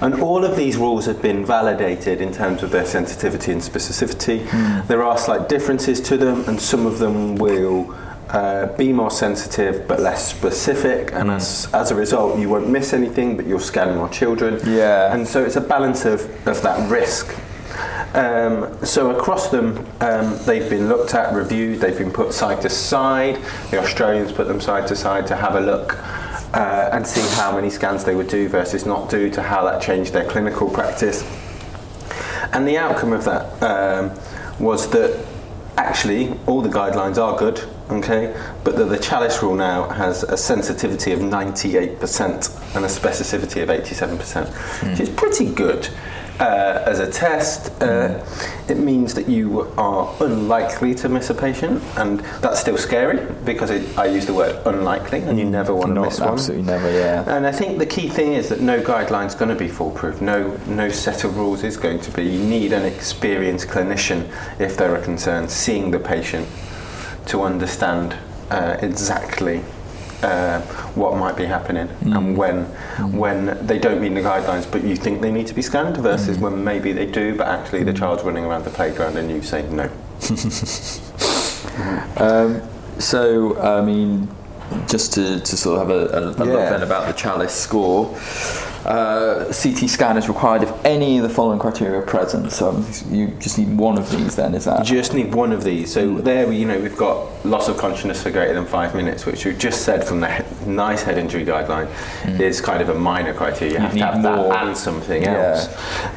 And 0.00 0.22
all 0.22 0.44
of 0.44 0.56
these 0.56 0.76
rules 0.78 1.04
have 1.06 1.20
been 1.20 1.44
validated 1.44 2.20
in 2.22 2.32
terms 2.32 2.62
of 2.62 2.70
their 2.70 2.86
sensitivity 2.86 3.52
and 3.52 3.60
specificity. 3.60 4.46
There 4.86 5.02
are 5.02 5.18
slight 5.18 5.48
differences 5.48 6.00
to 6.02 6.16
them, 6.16 6.44
and 6.48 6.58
some 6.60 6.86
of 6.86 6.98
them 6.98 7.34
will. 7.36 7.94
Uh, 8.28 8.66
be 8.76 8.92
more 8.92 9.10
sensitive 9.10 9.88
but 9.88 10.00
less 10.00 10.28
specific, 10.28 11.12
and 11.14 11.30
as, 11.30 11.66
as 11.72 11.90
a 11.90 11.94
result, 11.94 12.38
you 12.38 12.46
won't 12.46 12.68
miss 12.68 12.92
anything, 12.92 13.36
but 13.38 13.46
you'll 13.46 13.58
scan 13.58 13.96
more 13.96 14.08
children. 14.10 14.60
Yeah. 14.66 15.14
And 15.14 15.26
so 15.26 15.42
it's 15.42 15.56
a 15.56 15.62
balance 15.62 16.04
of, 16.04 16.20
of 16.46 16.60
that 16.60 16.90
risk. 16.90 17.34
Um, 18.14 18.84
so 18.84 19.16
across 19.16 19.48
them, 19.48 19.86
um, 20.00 20.38
they've 20.44 20.68
been 20.68 20.88
looked 20.88 21.14
at, 21.14 21.34
reviewed, 21.34 21.80
they've 21.80 21.96
been 21.96 22.10
put 22.10 22.34
side 22.34 22.60
to 22.62 22.68
side. 22.68 23.38
The 23.70 23.78
Australians 23.78 24.30
put 24.32 24.46
them 24.46 24.60
side 24.60 24.86
to 24.88 24.96
side 24.96 25.26
to 25.28 25.36
have 25.36 25.54
a 25.54 25.60
look 25.60 25.96
uh, 26.54 26.90
and 26.92 27.06
see 27.06 27.22
how 27.36 27.54
many 27.54 27.70
scans 27.70 28.04
they 28.04 28.14
would 28.14 28.28
do 28.28 28.48
versus 28.48 28.84
not 28.84 29.08
do, 29.08 29.30
to 29.30 29.42
how 29.42 29.64
that 29.64 29.80
changed 29.80 30.12
their 30.12 30.28
clinical 30.28 30.68
practice. 30.68 31.22
And 32.52 32.68
the 32.68 32.76
outcome 32.76 33.12
of 33.12 33.24
that 33.24 33.62
um, 33.62 34.18
was 34.58 34.90
that 34.90 35.24
actually 35.76 36.34
all 36.46 36.60
the 36.60 36.68
guidelines 36.68 37.16
are 37.18 37.38
good, 37.38 37.62
okay, 37.90 38.34
but 38.64 38.76
that 38.76 38.84
the 38.84 38.98
Chalice 38.98 39.42
rule 39.42 39.54
now 39.54 39.88
has 39.88 40.22
a 40.22 40.36
sensitivity 40.36 41.12
of 41.12 41.20
98% 41.20 42.76
and 42.76 42.84
a 42.84 42.88
specificity 42.88 43.62
of 43.62 43.68
87%, 43.68 44.90
which 44.90 45.00
is 45.00 45.08
pretty 45.10 45.52
good. 45.52 45.88
Uh, 46.40 46.84
as 46.86 47.00
a 47.00 47.10
test, 47.10 47.82
uh, 47.82 48.24
it 48.68 48.76
means 48.78 49.12
that 49.12 49.28
you 49.28 49.62
are 49.76 50.14
unlikely 50.20 50.94
to 50.94 51.08
miss 51.08 51.30
a 51.30 51.34
patient, 51.34 51.82
and 51.96 52.20
that's 52.40 52.60
still 52.60 52.78
scary 52.78 53.26
because 53.44 53.70
it, 53.70 53.98
I 53.98 54.06
use 54.06 54.24
the 54.24 54.34
word 54.34 54.64
unlikely, 54.64 55.22
and 55.22 55.36
you 55.36 55.44
never 55.44 55.74
want 55.74 55.92
to 55.96 56.00
miss 56.00 56.20
one. 56.20 56.28
absolutely 56.28 56.64
never, 56.64 56.92
yeah. 56.92 57.24
And 57.26 57.44
I 57.44 57.50
think 57.50 57.78
the 57.78 57.86
key 57.86 58.08
thing 58.08 58.34
is 58.34 58.48
that 58.50 58.60
no 58.60 58.80
guideline's 58.80 59.34
going 59.34 59.48
to 59.48 59.56
be 59.56 59.66
foolproof. 59.66 60.20
No, 60.20 60.56
no 60.68 60.90
set 60.90 61.24
of 61.24 61.36
rules 61.36 61.64
is 61.64 61.76
going 61.76 61.98
to 62.02 62.10
be. 62.12 62.22
You 62.22 62.44
need 62.44 62.72
an 62.72 62.84
experienced 62.84 63.66
clinician 63.66 64.30
if 64.60 64.76
there 64.76 64.94
are 64.94 65.02
concerns, 65.02 65.52
seeing 65.52 65.90
the 65.90 65.98
patient 65.98 66.46
to 67.28 67.42
understand 67.42 68.16
uh, 68.50 68.76
exactly 68.80 69.62
uh, 70.22 70.60
what 70.94 71.16
might 71.16 71.36
be 71.36 71.44
happening 71.44 71.88
and 72.16 72.36
when 72.36 72.64
when 73.12 73.64
they 73.66 73.78
don't 73.78 74.00
meet 74.00 74.14
the 74.14 74.20
guidelines, 74.20 74.70
but 74.70 74.82
you 74.82 74.96
think 74.96 75.20
they 75.20 75.30
need 75.30 75.46
to 75.46 75.54
be 75.54 75.62
scanned, 75.62 75.96
versus 75.98 76.38
when 76.38 76.64
maybe 76.64 76.92
they 76.92 77.06
do, 77.06 77.36
but 77.36 77.46
actually 77.46 77.84
the 77.84 77.92
child's 77.92 78.24
running 78.24 78.44
around 78.44 78.64
the 78.64 78.70
playground 78.70 79.16
and 79.16 79.30
you 79.30 79.42
say 79.42 79.62
no. 79.70 79.88
Um, 82.16 82.62
so, 82.98 83.56
I 83.60 83.80
mean, 83.80 84.28
just 84.88 85.12
to, 85.14 85.38
to 85.40 85.56
sort 85.56 85.80
of 85.80 85.88
have 85.88 85.96
a, 85.96 86.16
a, 86.16 86.44
a 86.44 86.44
look 86.44 86.68
then 86.68 86.82
about 86.82 87.06
the 87.06 87.12
chalice 87.12 87.54
score. 87.54 88.16
Uh, 88.84 89.44
CT 89.46 89.88
scan 89.90 90.16
is 90.16 90.28
required 90.28 90.62
if 90.62 90.84
any 90.84 91.18
of 91.18 91.22
the 91.22 91.28
following 91.28 91.58
criteria 91.58 91.98
are 91.98 92.02
present. 92.02 92.50
So 92.52 92.82
you 93.10 93.28
just 93.38 93.58
need 93.58 93.76
one 93.76 93.98
of 93.98 94.10
these. 94.10 94.36
Then 94.36 94.54
is 94.54 94.64
that? 94.64 94.78
You 94.88 94.96
just 94.96 95.14
need 95.14 95.34
one 95.34 95.52
of 95.52 95.64
these. 95.64 95.92
So 95.92 96.16
there, 96.18 96.46
we, 96.46 96.56
you 96.56 96.66
know, 96.66 96.78
we've 96.78 96.96
got 96.96 97.28
loss 97.44 97.68
of 97.68 97.76
consciousness 97.76 98.22
for 98.22 98.30
greater 98.30 98.54
than 98.54 98.66
five 98.66 98.94
minutes, 98.94 99.26
which 99.26 99.44
we've 99.44 99.58
just 99.58 99.82
said 99.82 100.06
from 100.06 100.20
the 100.20 100.28
he- 100.30 100.44
NICE 100.66 101.02
head 101.02 101.18
injury 101.18 101.44
guideline 101.44 101.88
is 102.40 102.60
kind 102.60 102.80
of 102.82 102.88
a 102.88 102.94
minor 102.94 103.34
criteria. 103.34 103.74
You 103.74 103.78
have 103.80 103.90
to 103.90 103.96
need 103.96 104.02
have 104.04 104.20
more. 104.20 104.48
that 104.52 104.66
and 104.66 104.76
something 104.76 105.22
Yeah. 105.22 105.36
else. 105.50 105.68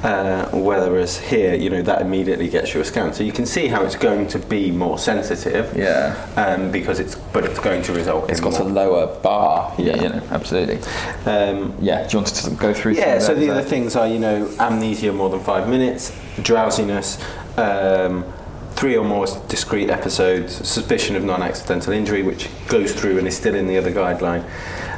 Uh, 0.04 0.50
whereas 0.54 1.18
here, 1.18 1.56
you 1.56 1.70
know, 1.70 1.82
that 1.82 2.02
immediately 2.02 2.48
gets 2.50 2.74
you 2.74 2.82
a 2.82 2.86
scan. 2.86 3.14
So 3.14 3.24
you 3.24 3.32
can 3.32 3.46
see 3.46 3.68
how 3.68 3.84
it's 3.84 3.96
going 3.96 4.28
to 4.30 4.40
be 4.40 4.72
more 4.72 4.98
sensitive. 5.00 5.76
Yeah. 5.76 6.16
Um, 6.38 6.72
because 6.72 7.00
it's, 7.00 7.16
but 7.16 7.44
it's 7.46 7.60
going 7.60 7.82
to 7.84 7.94
result. 7.94 8.30
It's 8.30 8.40
in 8.40 8.50
got 8.50 8.60
a 8.60 8.64
lower 8.64 9.08
bar. 9.22 9.74
Yeah, 9.78 9.96
Yeah. 9.96 10.04
you 10.04 10.10
know, 10.10 10.22
absolutely. 10.32 10.80
Um, 11.26 11.74
Yeah. 11.82 12.08
Do 12.08 12.18
you 12.18 12.20
want 12.20 12.28
to 12.28 12.51
go 12.58 12.74
through? 12.74 12.94
Yeah, 12.94 13.20
so 13.20 13.36
the 13.36 13.50
other 13.50 13.62
things 13.62 13.96
are, 13.96 14.08
you 14.08 14.20
know, 14.20 14.50
amnesia 14.60 15.12
more 15.12 15.30
than 15.30 15.40
five 15.40 15.68
minutes, 15.68 16.18
drowsiness, 16.42 17.24
um, 17.58 18.26
three 18.72 18.98
or 18.98 19.06
more 19.06 19.26
discrete 19.48 19.90
episodes, 19.90 20.56
suspicion 20.68 21.16
of 21.16 21.24
non-accidental 21.24 21.94
injury, 21.94 22.24
which 22.24 22.50
goes 22.68 22.94
through 22.94 23.18
and 23.18 23.28
is 23.28 23.38
still 23.38 23.56
in 23.56 23.68
the 23.68 23.78
other 23.78 23.92
guideline, 23.92 24.44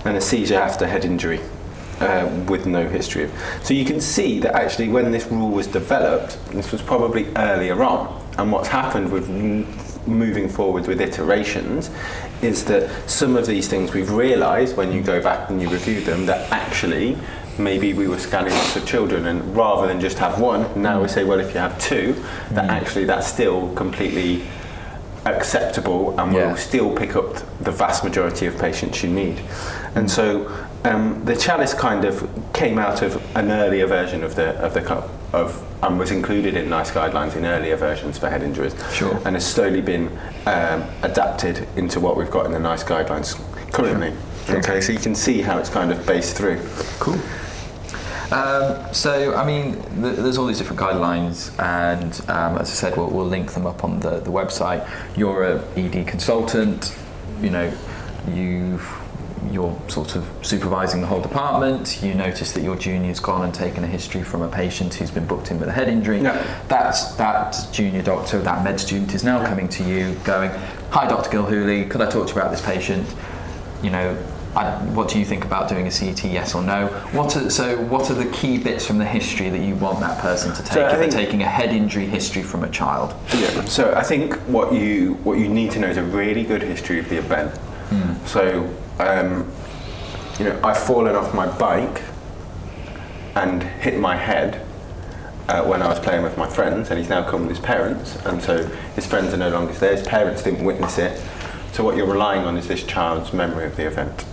and 0.06 0.18
a 0.18 0.22
seizure 0.22 0.60
after 0.60 0.88
head 0.88 1.06
injury. 1.06 1.40
Uh, 2.00 2.28
with 2.50 2.66
no 2.66 2.90
history 2.90 3.24
of. 3.24 3.32
So 3.62 3.74
you 3.74 3.86
can 3.86 4.02
see 4.02 4.40
that 4.40 4.56
actually, 4.56 4.90
when 4.90 5.12
this 5.12 5.28
rule 5.28 5.52
was 5.52 5.68
developed, 5.68 6.38
this 6.52 6.72
was 6.72 6.82
probably 6.82 7.28
earlier 7.36 7.82
on, 7.84 8.20
and 8.38 8.52
what's 8.52 8.68
happened 8.68 9.12
with 9.12 9.30
moving 10.08 10.50
forward 10.50 10.88
with 10.88 11.00
iterations 11.00 11.90
is 12.42 12.66
that 12.66 12.90
some 13.10 13.36
of 13.36 13.46
these 13.46 13.68
things 13.68 13.94
we've 13.94 14.12
realised 14.12 14.76
when 14.76 14.92
you 14.92 15.02
go 15.02 15.22
back 15.22 15.50
and 15.50 15.62
you 15.62 15.70
review 15.70 16.02
them 16.02 16.26
that 16.26 16.52
actually 16.52 17.18
maybe 17.58 17.94
we 17.94 18.08
were 18.08 18.18
scanning 18.20 18.54
of 18.54 18.86
children 18.86 19.28
and 19.28 19.56
rather 19.56 19.88
than 19.88 20.00
just 20.00 20.18
have 20.18 20.40
one 20.40 20.66
now 20.82 21.02
we 21.02 21.08
say 21.08 21.24
well 21.24 21.40
if 21.40 21.54
you 21.54 21.60
have 21.60 21.78
two 21.80 22.14
that 22.52 22.70
actually 22.70 23.06
that's 23.06 23.28
still 23.28 23.74
completely 23.76 24.44
acceptable 25.26 26.20
and 26.20 26.34
Yeah. 26.34 26.50
will 26.50 26.58
still 26.58 26.94
pick 26.96 27.16
up 27.16 27.36
the 27.62 27.72
vast 27.72 28.04
majority 28.04 28.46
of 28.46 28.58
patients 28.58 29.04
you 29.04 29.10
need. 29.10 29.40
And 29.96 30.10
so 30.12 30.52
um, 30.84 31.24
the 31.24 31.36
chalice 31.36 31.74
kind 31.74 32.04
of 32.04 32.28
came 32.54 32.78
out 32.78 33.02
of 33.02 33.22
an 33.38 33.50
earlier 33.50 33.88
version 33.88 34.24
of 34.24 34.36
the 34.36 34.50
of 34.62 34.74
the 34.74 34.82
of 35.32 35.64
and 35.82 35.98
was 36.00 36.12
included 36.12 36.56
in 36.56 36.70
NICE 36.70 36.92
guidelines 36.92 37.36
in 37.36 37.46
earlier 37.46 37.76
versions 37.76 38.18
for 38.18 38.30
head 38.30 38.42
injuries, 38.44 38.74
Sure. 38.94 39.16
and 39.26 39.36
has 39.36 39.46
slowly 39.46 39.82
been 39.82 40.08
um, 40.46 40.84
adapted 41.04 41.68
into 41.76 42.00
what 42.00 42.16
we've 42.18 42.32
got 42.32 42.46
in 42.46 42.52
the 42.54 42.60
NICE 42.60 42.84
guidelines 42.84 43.36
currently. 43.74 44.14
Okay, 44.50 44.80
so 44.82 44.92
you 44.94 45.00
can 45.00 45.16
see 45.16 45.42
how 45.42 45.58
it's 45.58 45.70
kind 45.70 45.92
of 45.92 46.06
based 46.06 46.36
through. 46.38 46.60
Cool. 47.00 47.18
Um, 48.34 48.92
so, 48.94 49.36
I 49.36 49.46
mean, 49.46 49.74
th- 50.02 50.16
there's 50.18 50.40
all 50.40 50.48
these 50.48 50.58
different 50.58 50.82
guidelines, 50.82 51.52
and 51.60 52.14
um, 52.30 52.58
as 52.58 52.72
I 52.72 52.74
said, 52.74 52.98
we'll, 52.98 53.10
we'll 53.10 53.28
link 53.28 53.54
them 53.54 53.68
up 53.68 53.84
on 53.84 54.00
the, 54.00 54.20
the 54.22 54.32
website. 54.32 54.90
You're 55.16 55.44
a 55.44 55.64
ED 55.78 56.08
consultant, 56.08 56.98
you 57.42 57.52
know, 57.52 57.72
you've 58.28 59.00
you're 59.52 59.78
sort 59.90 60.16
of 60.16 60.28
supervising 60.42 61.02
the 61.02 61.08
whole 61.08 61.22
department. 61.22 62.02
You 62.02 62.14
notice 62.14 62.54
that 62.54 62.64
your 62.64 62.76
junior's 62.78 63.20
gone 63.20 63.44
and 63.44 63.54
taken 63.54 63.84
a 63.84 63.88
history 63.88 64.24
from 64.24 64.42
a 64.42 64.48
patient 64.48 64.94
who's 64.94 65.12
been 65.12 65.28
booked 65.28 65.52
in 65.52 65.60
with 65.60 65.68
a 65.68 65.72
head 65.72 65.90
injury. 65.90 66.22
Yeah. 66.22 66.62
That's 66.70 67.14
that 67.16 67.68
junior 67.72 68.02
doctor, 68.02 68.40
that 68.40 68.64
med 68.64 68.80
student 68.80 69.14
is 69.14 69.24
now 69.24 69.46
coming 69.46 69.68
to 69.70 69.84
you, 69.84 70.16
going, 70.24 70.50
"Hi, 70.92 71.08
Dr. 71.08 71.30
Gilhooley, 71.30 71.90
could 71.90 72.02
I 72.02 72.10
talk 72.10 72.28
to 72.28 72.34
you 72.34 72.40
about 72.40 72.52
this 72.52 72.62
patient? 72.62 73.06
You 73.84 73.90
know, 73.92 74.18
I, 74.56 74.72
what 74.94 75.10
do 75.10 75.18
you 75.18 75.26
think 75.26 75.46
about 75.46 75.68
doing 75.68 75.88
a 75.88 75.92
CT? 75.92 76.26
Yes 76.26 76.54
or 76.54 76.62
no? 76.62 76.88
What 77.12 77.36
are, 77.36 77.50
so, 77.50 77.82
what 77.84 78.12
are 78.12 78.14
the 78.14 78.30
key 78.32 78.58
bits 78.58 78.86
from 78.86 78.98
the 79.00 79.06
history 79.06 79.50
that 79.50 79.60
you 79.60 79.76
want 79.76 80.00
that 80.02 80.20
person 80.20 80.54
to 80.54 80.62
take 80.62 80.74
So 80.74 80.88
if 80.88 81.00
they're 81.00 81.10
taking 81.10 81.42
a 81.42 81.50
head 81.50 81.72
injury 81.72 82.06
history 82.06 82.44
from 82.44 82.64
a 82.64 82.70
child? 82.70 83.16
Yeah. 83.36 83.66
So 83.66 83.94
I 83.96 84.04
think 84.04 84.36
what 84.42 84.74
you 84.74 85.16
what 85.24 85.40
you 85.40 85.48
need 85.48 85.72
to 85.72 85.80
know 85.80 85.88
is 85.88 85.98
a 85.98 86.04
really 86.04 86.44
good 86.44 86.62
history 86.62 87.00
of 87.00 87.10
the 87.10 87.18
event. 87.18 87.60
So 88.26 88.70
um, 89.00 89.52
you 90.40 90.46
know, 90.46 90.60
I've 90.64 90.78
fallen 90.78 91.16
off 91.16 91.34
my 91.34 91.48
bike 91.58 92.02
and 93.36 93.64
hit 93.64 94.00
my 94.00 94.16
head 94.16 94.66
uh, 95.48 95.64
when 95.64 95.82
I 95.82 95.88
was 95.88 96.00
playing 96.00 96.24
with 96.24 96.38
my 96.38 96.48
friends, 96.48 96.90
and 96.90 97.00
he's 97.00 97.10
now 97.10 97.28
come 97.30 97.42
with 97.42 97.50
his 97.50 97.60
parents, 97.60 98.16
and 98.26 98.42
so 98.42 98.66
his 98.96 99.06
friends 99.06 99.34
are 99.34 99.38
no 99.38 99.50
longer 99.50 99.74
there. 99.74 99.96
His 99.96 100.08
parents 100.08 100.44
didn't 100.44 100.64
witness 100.64 100.98
it. 100.98 101.22
So 101.74 101.84
what 101.84 101.98
you're 101.98 102.08
relying 102.08 102.46
on 102.46 102.58
is 102.58 102.68
this 102.68 102.84
child's 102.84 103.34
memory 103.34 103.66
of 103.66 103.76
the 103.76 103.88
event, 103.88 104.26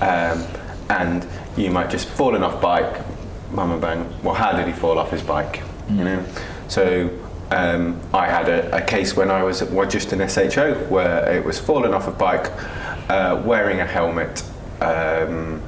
um, 0.00 0.46
and 0.90 1.26
you 1.56 1.70
might 1.70 1.90
just 1.90 2.08
fallen 2.08 2.42
off 2.42 2.60
bike, 2.60 3.04
mum 3.52 3.72
and 3.72 3.80
bang. 3.80 4.22
Well, 4.22 4.34
how 4.34 4.52
did 4.56 4.66
he 4.66 4.72
fall 4.72 4.98
off 4.98 5.10
his 5.10 5.22
bike? 5.22 5.62
You 5.90 6.04
know, 6.04 6.24
so. 6.68 7.10
Um, 7.50 7.98
I 8.12 8.26
had 8.26 8.50
a, 8.50 8.76
a 8.76 8.82
case 8.82 9.16
when 9.16 9.30
I 9.30 9.42
was 9.42 9.64
well, 9.64 9.88
just 9.88 10.12
an 10.12 10.18
SHO 10.28 10.74
where 10.90 11.26
it 11.32 11.42
was 11.42 11.58
falling 11.58 11.94
off 11.94 12.06
a 12.06 12.10
bike, 12.10 12.52
uh, 13.08 13.42
wearing 13.42 13.80
a 13.80 13.86
helmet, 13.86 14.42
um, 14.82 15.62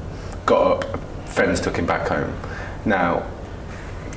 got 0.44 0.84
up, 0.84 1.00
friends 1.26 1.58
took 1.58 1.76
him 1.76 1.86
back 1.86 2.06
home. 2.06 2.36
Now, 2.84 3.26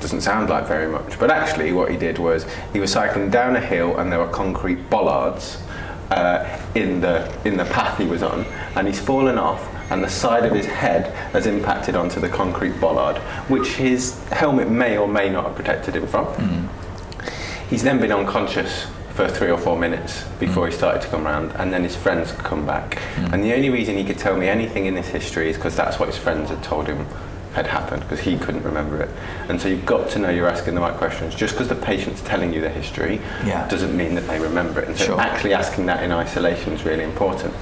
doesn't 0.00 0.20
sound 0.20 0.50
like 0.50 0.66
very 0.66 0.86
much, 0.86 1.18
but 1.18 1.30
actually, 1.30 1.72
what 1.72 1.90
he 1.90 1.96
did 1.96 2.18
was 2.18 2.46
he 2.74 2.80
was 2.80 2.92
cycling 2.92 3.30
down 3.30 3.56
a 3.56 3.60
hill 3.60 3.96
and 3.96 4.12
there 4.12 4.18
were 4.18 4.28
concrete 4.28 4.90
bollards 4.90 5.62
uh, 6.10 6.60
in 6.74 7.00
the 7.00 7.32
in 7.46 7.56
the 7.56 7.64
path 7.64 7.98
he 7.98 8.04
was 8.06 8.22
on, 8.22 8.44
and 8.76 8.86
he's 8.86 9.00
fallen 9.00 9.38
off, 9.38 9.66
and 9.90 10.02
the 10.02 10.08
side 10.08 10.44
of 10.44 10.52
his 10.52 10.66
head 10.66 11.12
has 11.32 11.46
impacted 11.46 11.94
onto 11.94 12.20
the 12.20 12.28
concrete 12.28 12.80
bollard, 12.80 13.18
which 13.48 13.68
his 13.74 14.22
helmet 14.28 14.70
may 14.70 14.96
or 14.96 15.06
may 15.06 15.28
not 15.28 15.44
have 15.46 15.56
protected 15.56 15.94
him 15.94 16.06
from. 16.06 16.26
Hmm. 16.26 17.68
He's 17.68 17.82
then 17.82 17.98
been 17.98 18.12
unconscious 18.12 18.86
for 19.14 19.28
three 19.28 19.50
or 19.50 19.58
four 19.58 19.78
minutes 19.78 20.24
before 20.40 20.66
hmm. 20.66 20.72
he 20.72 20.76
started 20.76 21.02
to 21.02 21.08
come 21.08 21.24
round, 21.24 21.52
and 21.52 21.72
then 21.72 21.82
his 21.82 21.96
friends 21.96 22.32
come 22.32 22.66
back. 22.66 22.98
Hmm. 23.16 23.34
And 23.34 23.44
the 23.44 23.54
only 23.54 23.70
reason 23.70 23.96
he 23.96 24.04
could 24.04 24.18
tell 24.18 24.36
me 24.36 24.48
anything 24.48 24.86
in 24.86 24.94
this 24.94 25.08
history 25.08 25.50
is 25.50 25.56
because 25.56 25.76
that's 25.76 25.98
what 25.98 26.08
his 26.08 26.18
friends 26.18 26.50
had 26.50 26.62
told 26.62 26.86
him 26.86 27.06
had 27.54 27.66
happened, 27.68 28.02
because 28.02 28.18
he 28.18 28.36
couldn't 28.36 28.64
remember 28.64 29.00
it. 29.00 29.08
And 29.48 29.60
so 29.60 29.68
you've 29.68 29.86
got 29.86 30.10
to 30.10 30.18
know 30.18 30.28
you're 30.28 30.48
asking 30.48 30.74
the 30.74 30.80
right 30.80 30.96
questions. 30.96 31.36
Just 31.36 31.54
because 31.54 31.68
the 31.68 31.76
patient's 31.76 32.20
telling 32.22 32.52
you 32.52 32.60
the 32.60 32.68
history 32.68 33.20
Yeah. 33.46 33.68
doesn't 33.68 33.96
mean 33.96 34.16
that 34.16 34.26
they 34.26 34.40
remember 34.40 34.80
it. 34.80 34.88
And 34.88 34.96
so 34.96 35.04
Sure. 35.04 35.20
actually 35.20 35.54
asking 35.54 35.86
that 35.86 36.02
in 36.02 36.10
isolation 36.10 36.72
is 36.72 36.84
really 36.84 37.04
important. 37.04 37.54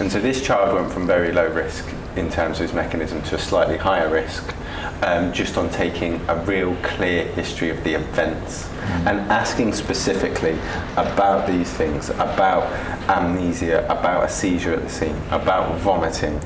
And 0.00 0.12
so 0.12 0.20
this 0.20 0.44
child 0.44 0.74
went 0.74 0.92
from 0.92 1.06
very 1.06 1.32
low 1.32 1.48
risk 1.48 1.84
in 2.16 2.30
terms 2.30 2.58
of 2.58 2.66
his 2.66 2.72
mechanism 2.72 3.22
to 3.22 3.34
a 3.34 3.38
slightly 3.38 3.76
higher 3.76 4.08
risk 4.08 4.54
um, 5.02 5.32
just 5.32 5.56
on 5.56 5.70
taking 5.70 6.20
a 6.28 6.36
real 6.44 6.74
clear 6.82 7.24
history 7.32 7.70
of 7.70 7.82
the 7.84 7.94
events 7.94 8.68
and 9.06 9.18
asking 9.30 9.72
specifically 9.72 10.58
about 10.96 11.46
these 11.46 11.72
things, 11.72 12.10
about 12.10 12.64
amnesia, 13.08 13.84
about 13.86 14.24
a 14.24 14.28
seizure 14.28 14.74
at 14.74 14.82
the 14.82 14.88
scene, 14.88 15.16
about 15.30 15.78
vomiting. 15.78 16.36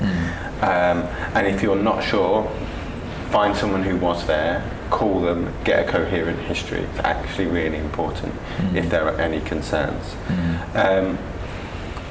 Um, 0.61 1.03
and 1.35 1.47
if 1.47 1.61
you're 1.61 1.75
not 1.75 2.03
sure, 2.03 2.49
find 3.29 3.55
someone 3.55 3.83
who 3.83 3.97
was 3.97 4.25
there, 4.27 4.69
call 4.89 5.21
them, 5.21 5.53
get 5.63 5.87
a 5.87 5.91
coherent 5.91 6.39
history. 6.41 6.79
It's 6.79 6.99
actually 6.99 7.47
really 7.47 7.77
important 7.77 8.33
if 8.75 8.89
there 8.89 9.07
are 9.07 9.19
any 9.19 9.41
concerns. 9.41 10.15
Um, 10.75 11.17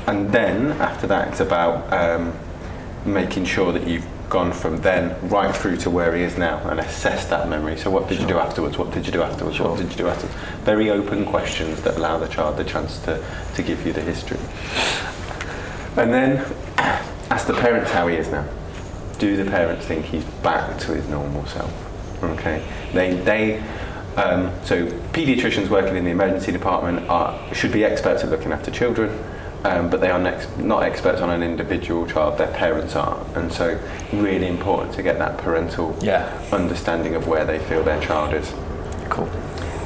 and 0.07 0.31
then 0.33 0.73
after 0.73 1.07
that, 1.07 1.29
it's 1.29 1.41
about 1.41 1.93
um, 1.93 2.33
making 3.05 3.45
sure 3.45 3.73
that 3.73 3.87
you've 3.87 4.07
gone 4.29 4.53
from 4.53 4.79
then 4.79 5.15
right 5.29 5.55
through 5.55 5.77
to 5.77 5.91
where 5.91 6.17
he 6.17 6.23
is 6.23 6.38
now 6.38 6.59
and 6.69 6.81
assess 6.81 7.27
that 7.27 7.49
memory. 7.49 7.77
So, 7.77 7.91
what 7.91 8.09
did 8.09 8.21
you 8.21 8.27
do 8.27 8.38
afterwards? 8.38 8.79
What 8.79 8.93
did 8.93 9.07
you 9.07 9.12
do 9.12 9.23
afterwards? 9.23 9.61
What 9.61 9.79
did 9.79 9.91
you 9.91 9.97
do 9.97 10.09
afterwards? 10.09 10.35
Very 10.65 10.91
open 10.91 11.27
questions 11.27 11.83
that 11.83 11.97
allow 11.97 12.19
the 12.19 12.29
child 12.29 12.57
the 12.57 12.65
chance 12.65 12.99
to, 13.01 13.25
to 13.55 13.62
give 13.62 13.87
you 13.87 13.93
the 13.93 14.01
history. 14.01 14.38
And 15.97 16.12
then 16.12 16.38
ask 17.31 17.47
the 17.47 17.55
parents 17.55 17.91
how 17.91 18.09
he 18.09 18.17
is 18.17 18.29
now. 18.31 18.47
Do 19.19 19.37
the 19.37 19.49
parents 19.49 19.85
think 19.85 20.07
he's 20.07 20.25
back 20.43 20.79
to 20.81 20.95
his 20.95 21.07
normal 21.09 21.47
self? 21.47 21.73
Okay. 22.25 22.65
They, 22.93 23.15
they 23.15 23.62
um, 24.17 24.53
so 24.65 24.87
paediatricians 25.12 25.69
working 25.69 25.97
in 25.97 26.05
the 26.05 26.11
emergency 26.11 26.53
department 26.53 27.09
are, 27.09 27.55
should 27.55 27.73
be 27.73 27.85
experts 27.85 28.23
at 28.23 28.31
looking 28.31 28.53
after 28.53 28.71
children, 28.71 29.11
um, 29.64 29.90
but 29.90 30.01
they 30.01 30.11
are 30.11 30.18
next, 30.18 30.57
not 30.59 30.83
experts 30.83 31.20
on 31.20 31.31
an 31.31 31.42
individual 31.42 32.07
child. 32.07 32.38
Their 32.38 32.53
parents 32.53 32.96
are, 32.96 33.25
and 33.35 33.53
so 33.53 33.79
really 34.12 34.46
important 34.48 34.94
to 34.94 35.03
get 35.03 35.18
that 35.18 35.38
parental 35.38 35.96
Yeah. 36.01 36.29
understanding 36.53 37.14
of 37.14 37.29
where 37.29 37.44
they 37.44 37.59
feel 37.59 37.83
their 37.83 38.01
child 38.01 38.35
is. 38.35 38.53
Cool. 39.09 39.29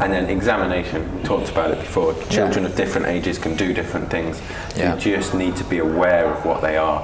And 0.00 0.12
then 0.12 0.26
examination, 0.28 1.16
we 1.16 1.22
talked 1.22 1.50
about 1.50 1.70
it 1.70 1.78
before. 1.78 2.14
Children 2.28 2.66
of 2.66 2.76
different 2.76 3.06
ages 3.06 3.38
can 3.38 3.56
do 3.56 3.72
different 3.72 4.10
things. 4.10 4.40
Yeah. 4.76 4.94
You 4.94 5.16
just 5.16 5.34
need 5.34 5.56
to 5.56 5.64
be 5.64 5.78
aware 5.78 6.26
of 6.26 6.44
what 6.44 6.60
they 6.60 6.76
are 6.76 7.00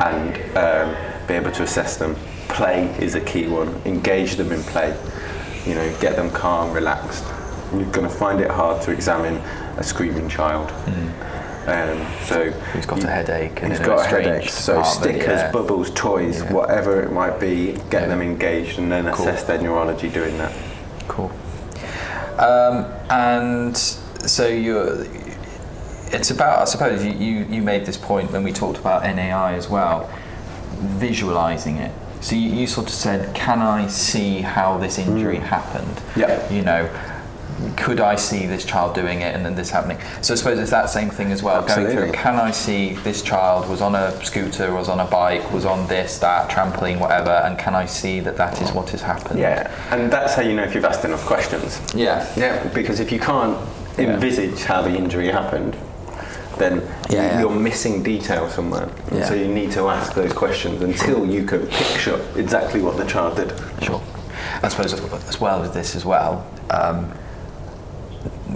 and 0.00 0.36
um, 0.56 0.94
be 1.26 1.34
able 1.34 1.50
to 1.52 1.64
assess 1.64 1.96
them. 1.96 2.14
Play 2.48 2.84
is 3.00 3.16
a 3.16 3.20
key 3.20 3.48
one. 3.48 3.74
Engage 3.84 4.36
them 4.36 4.52
in 4.52 4.62
play. 4.62 4.96
You 5.66 5.74
know, 5.74 5.96
get 6.00 6.14
them 6.14 6.30
calm, 6.30 6.72
relaxed. 6.72 7.24
You're 7.72 7.90
going 7.90 8.08
to 8.08 8.14
find 8.14 8.40
it 8.40 8.48
hard 8.50 8.80
to 8.82 8.92
examine 8.92 9.34
a 9.76 9.82
screaming 9.82 10.28
child. 10.28 10.72
Um, 11.66 12.06
so 12.24 12.50
he's 12.74 12.86
got 12.86 13.02
a 13.02 13.08
headache 13.08 13.60
and 13.62 13.72
he's 13.72 13.80
got 13.80 13.98
a 13.98 14.08
headache. 14.08 14.48
So 14.48 14.82
stickers, 14.84 15.26
yeah. 15.26 15.50
bubbles, 15.50 15.90
toys, 15.90 16.40
Yeah. 16.42 16.52
whatever 16.52 17.02
it 17.02 17.10
might 17.12 17.40
be, 17.40 17.72
get 17.90 18.02
Yeah. 18.02 18.06
them 18.06 18.22
engaged 18.22 18.78
and 18.78 18.90
then 18.90 19.10
Cool. 19.10 19.26
assess 19.28 19.42
their 19.44 19.58
neurology 19.60 20.08
doing 20.08 20.38
that. 20.38 20.52
Cool. 21.08 21.32
Um, 22.38 22.86
and 23.10 23.76
so 23.76 24.46
you're. 24.46 25.04
It's 26.12 26.30
about. 26.30 26.60
I 26.60 26.64
suppose 26.66 27.04
you, 27.04 27.10
you, 27.12 27.46
you 27.50 27.62
made 27.62 27.84
this 27.84 27.96
point 27.96 28.30
when 28.30 28.44
we 28.44 28.52
talked 28.52 28.78
about 28.78 29.02
NAI 29.02 29.54
as 29.54 29.68
well, 29.68 30.08
visualizing 30.80 31.78
it. 31.78 31.90
So 32.20 32.36
you, 32.36 32.48
you 32.50 32.66
sort 32.68 32.86
of 32.86 32.94
said, 32.94 33.34
"Can 33.34 33.60
I 33.60 33.88
see 33.88 34.40
how 34.42 34.78
this 34.78 34.98
injury 34.98 35.38
happened?" 35.38 36.00
Yeah. 36.14 36.48
You 36.52 36.62
know, 36.62 36.88
could 37.76 38.00
I 38.00 38.16
see 38.16 38.46
this 38.46 38.64
child 38.64 38.94
doing 38.94 39.20
it 39.22 39.34
and 39.34 39.44
then 39.44 39.54
this 39.54 39.70
happening? 39.70 39.98
So 40.22 40.34
I 40.34 40.36
suppose 40.36 40.58
it's 40.58 40.70
that 40.70 40.90
same 40.90 41.10
thing 41.10 41.32
as 41.32 41.42
well. 41.42 41.62
Going 41.62 41.74
through, 41.86 41.86
Absolutely. 41.86 42.16
can 42.18 42.36
I 42.36 42.50
see 42.50 42.94
this 42.96 43.22
child 43.22 43.68
was 43.68 43.80
on 43.80 43.94
a 43.94 44.12
scooter, 44.24 44.72
was 44.72 44.88
on 44.88 45.00
a 45.00 45.04
bike, 45.06 45.50
was 45.52 45.64
on 45.64 45.86
this, 45.88 46.18
that, 46.18 46.50
trampoline, 46.50 46.98
whatever, 47.00 47.30
and 47.30 47.58
can 47.58 47.74
I 47.74 47.86
see 47.86 48.20
that 48.20 48.36
that 48.36 48.60
is 48.60 48.72
what 48.72 48.90
has 48.90 49.02
happened? 49.02 49.38
Yeah, 49.38 49.70
and 49.90 50.10
that's 50.12 50.34
how 50.34 50.42
you 50.42 50.54
know 50.54 50.64
if 50.64 50.74
you've 50.74 50.84
asked 50.84 51.04
enough 51.04 51.24
questions. 51.24 51.80
Yeah. 51.94 52.30
Yeah, 52.36 52.66
because 52.74 53.00
if 53.00 53.10
you 53.12 53.18
can't 53.20 53.56
Yeah. 53.98 54.12
envisage 54.14 54.62
how 54.64 54.82
the 54.82 54.94
injury 54.94 55.28
happened, 55.28 55.76
then 56.58 56.82
Yeah, 57.08 57.22
yeah. 57.22 57.40
you're 57.40 57.50
missing 57.50 58.02
detail 58.02 58.48
somewhere. 58.50 58.88
Yeah. 59.12 59.26
So 59.26 59.34
you 59.34 59.48
need 59.48 59.72
to 59.72 59.88
ask 59.88 60.14
those 60.14 60.32
questions 60.32 60.82
until 60.82 61.24
you 61.26 61.44
can 61.44 61.66
picture 61.66 62.18
exactly 62.36 62.80
what 62.82 62.96
the 62.96 63.04
child 63.04 63.36
did. 63.36 63.52
Sure. 63.82 64.00
I 64.62 64.68
suppose 64.68 64.92
as 65.28 65.40
well 65.40 65.62
as 65.62 65.72
this 65.72 65.94
as 65.96 66.04
well, 66.04 66.46
um, 66.70 67.10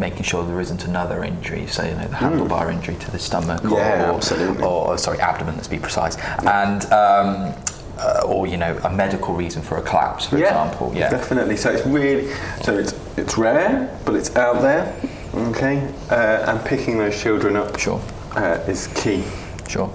making 0.01 0.23
sure 0.25 0.45
there 0.45 0.61
isn't 0.61 0.85
another 0.87 1.23
injury, 1.23 1.67
so 1.67 1.85
you 1.85 1.95
know 1.95 2.09
the 2.09 2.17
handlebar 2.17 2.73
injury 2.73 2.97
to 2.97 3.11
the 3.11 3.19
stomach, 3.19 3.65
or. 3.65 3.79
Yeah, 3.79 4.11
or, 4.11 4.15
absolutely. 4.17 4.65
or 4.65 4.99
sorry, 4.99 5.21
abdomen, 5.21 5.55
let's 5.57 5.69
be 5.69 5.79
precise, 5.79 6.17
and 6.47 6.85
um, 6.87 7.55
uh, 7.99 8.23
or 8.27 8.47
you 8.47 8.57
know 8.57 8.77
a 8.83 8.91
medical 8.91 9.35
reason 9.35 9.63
for 9.63 9.77
a 9.77 9.83
collapse, 9.83 10.27
for 10.27 10.39
example. 10.39 10.91
Yeah. 10.95 11.11
definitely. 11.11 11.57
So 11.57 11.71
it's 11.71 11.87
really 11.87 12.33
so 12.63 12.77
it's 12.77 12.95
it's 13.17 13.37
rare, 13.39 13.97
but 14.05 14.15
it's 14.17 14.35
out 14.37 14.63
there. 14.63 14.97
Okay, 15.35 15.87
uh, 16.11 16.51
and 16.51 16.65
picking 16.65 16.99
those 16.99 17.21
children 17.23 17.55
up 17.57 17.79
Sure. 17.79 18.01
uh, 18.35 18.59
is 18.67 18.89
key. 18.95 19.23
Sure. 19.69 19.89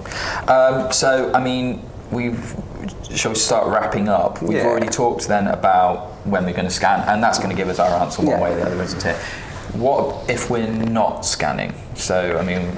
Um, 0.48 0.90
so, 0.90 1.30
I 1.34 1.42
mean, 1.42 1.82
we've. 2.10 2.56
Shall 3.14 3.32
we 3.32 3.36
start 3.38 3.66
wrapping 3.66 4.08
up? 4.08 4.40
We've 4.40 4.58
Yeah. 4.58 4.66
already 4.66 4.88
talked 4.88 5.28
then 5.28 5.48
about 5.48 6.12
when 6.24 6.44
we're 6.46 6.52
going 6.54 6.68
to 6.68 6.72
scan, 6.72 7.00
and 7.08 7.22
that's 7.22 7.38
going 7.38 7.50
to 7.50 7.56
give 7.56 7.68
us 7.68 7.78
our 7.78 8.00
answer 8.00 8.22
one 8.22 8.30
Yeah. 8.30 8.40
way 8.42 8.52
or 8.52 8.56
the 8.56 8.66
other, 8.66 8.82
isn't 8.82 9.04
it? 9.04 9.16
What 9.78 10.28
if 10.30 10.50
we're 10.50 10.66
not 10.66 11.24
scanning? 11.24 11.74
So, 11.94 12.38
I 12.38 12.42
mean, 12.42 12.70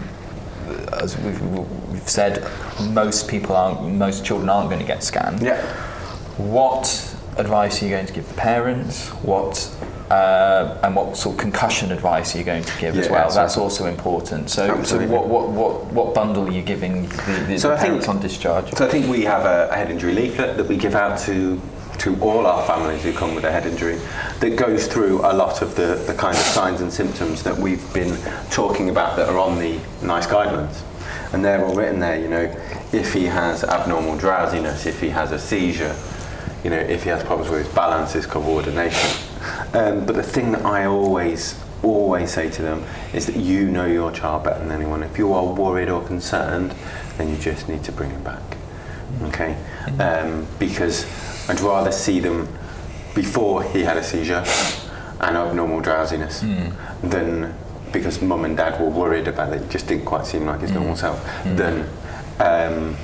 as 1.01 1.17
we've, 1.19 1.41
we've 1.91 2.09
said, 2.09 2.47
most 2.91 3.29
people 3.29 3.55
aren't, 3.57 3.83
most 3.95 4.25
children 4.25 4.49
aren't 4.49 4.69
going 4.69 4.81
to 4.81 4.87
get 4.87 5.03
scanned. 5.03 5.41
Yeah. 5.43 5.61
What 6.37 6.87
advice 7.37 7.81
are 7.83 7.85
you 7.87 7.91
going 7.91 8.07
to 8.07 8.13
give 8.13 8.29
the 8.29 8.35
parents? 8.35 9.09
What 9.23 9.75
uh, 10.11 10.79
and 10.83 10.97
what 10.97 11.17
sort 11.19 11.35
of 11.35 11.41
concussion 11.41 11.93
advice 11.93 12.35
are 12.35 12.39
you 12.39 12.45
going 12.45 12.63
to 12.65 12.79
give 12.81 12.97
as 12.97 13.11
well? 13.11 13.29
so- 13.31 13.37
That's 13.41 13.59
also 13.59 13.87
important. 13.87 14.49
So, 14.51 14.83
so 14.83 14.99
what, 15.07 15.29
what, 15.29 15.51
what, 15.51 15.85
what 15.93 16.15
bundle 16.15 16.49
are 16.49 16.51
you 16.51 16.63
giving 16.63 17.03
the, 17.09 17.45
the, 17.47 17.59
So 17.59 17.69
the 17.69 17.75
I 17.75 17.77
think- 17.77 17.89
parents 17.89 18.09
on 18.09 18.19
discharge? 18.21 18.73
So 18.75 18.87
I 18.87 18.89
think 18.89 19.07
we 19.09 19.25
have 19.25 19.45
a 19.45 19.75
head 19.75 19.91
injury 19.91 20.15
leaflet 20.15 20.57
that 20.57 20.67
we 20.67 20.77
give 20.79 20.95
out 20.95 21.19
to 21.21 21.61
to 21.99 22.21
all 22.21 22.47
our 22.47 22.65
families 22.67 23.03
who 23.03 23.13
come 23.13 23.35
with 23.35 23.45
a 23.45 23.51
head 23.51 23.67
injury 23.67 23.99
that 24.41 24.57
goes 24.57 24.87
through 24.87 25.21
a 25.21 25.33
lot 25.33 25.63
of 25.63 25.75
the, 25.75 26.03
the 26.07 26.15
kind 26.15 26.37
of 26.37 26.43
signs 26.43 26.81
and 26.81 26.93
symptoms 26.93 27.43
that 27.43 27.57
we've 27.57 27.93
been 27.93 28.17
talking 28.51 28.91
about 28.91 29.17
that 29.17 29.29
are 29.29 29.39
on 29.39 29.59
the 29.59 29.81
NICE 30.03 30.27
guidelines. 30.27 30.83
And 31.33 31.45
they're 31.45 31.65
all 31.65 31.75
written 31.75 32.01
there, 32.01 32.19
you 32.19 32.29
know, 32.29 32.45
if 32.93 33.13
he 33.13 33.25
has 33.25 33.65
abnormal 33.65 34.17
drowsiness, 34.17 34.87
if 34.87 35.01
he 35.01 35.09
has 35.11 35.33
a 35.33 35.39
seizure, 35.39 35.95
you 36.65 36.71
know, 36.71 36.79
if 36.79 37.03
he 37.03 37.11
has 37.11 37.23
problems 37.23 37.51
with 37.51 37.67
his 37.67 37.75
balance, 37.75 38.13
his 38.13 38.27
coordination. 38.27 39.11
Um, 39.75 40.07
but 40.07 40.15
the 40.15 40.23
thing 40.23 40.53
that 40.53 40.65
I 40.65 40.87
always, 40.87 41.61
always 41.83 42.33
say 42.33 42.51
to 42.51 42.63
them 42.63 42.85
is 43.13 43.27
that 43.27 43.37
you 43.37 43.71
know 43.71 43.87
your 43.87 44.11
child 44.11 44.45
better 44.45 44.61
than 44.61 44.73
anyone. 44.73 45.03
If 45.03 45.19
you 45.19 45.33
are 45.33 45.45
worried 45.45 45.89
or 45.89 46.05
concerned, 46.05 46.75
then 47.17 47.29
you 47.29 47.37
just 47.37 47.69
need 47.69 47.85
to 47.85 47.93
bring 47.93 48.11
him 48.11 48.23
back. 48.25 48.43
Okay? 49.25 49.57
Um, 49.99 50.47
because 50.59 51.05
I'd 51.49 51.61
rather 51.61 51.93
see 51.93 52.21
them 52.21 52.49
before 53.15 53.63
he 53.63 53.83
had 53.83 53.97
a 53.97 54.03
seizure 54.03 54.45
and 55.21 55.37
abnormal 55.37 55.81
drowsiness 55.81 56.41
than 57.03 57.55
because 57.93 58.21
mum 58.21 58.45
and 58.45 58.57
dad 58.57 58.81
were 58.81 58.91
worried 58.91 59.29
about 59.29 59.53
it, 59.53 59.69
just 59.71 59.87
didn't 59.89 60.05
quite 60.05 60.27
seem 60.27 60.47
like 60.47 60.61
his 60.61 60.71
normal 60.73 60.95
self, 60.95 61.25
than, 61.45 61.89
um, 62.39 62.97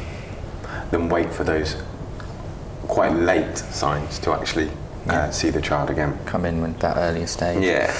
than 0.90 1.08
wait 1.08 1.32
for 1.32 1.42
those 1.44 1.76
quite 2.86 3.14
late 3.14 3.56
signs 3.56 4.18
to 4.18 4.32
actually 4.32 4.70
uh, 5.08 5.30
see 5.30 5.50
the 5.50 5.60
child 5.60 5.90
again. 5.90 6.18
Come 6.26 6.44
in 6.44 6.60
with 6.60 6.78
that 6.80 6.96
earlier 6.96 7.26
stage. 7.26 7.64
Yeah. 7.64 7.92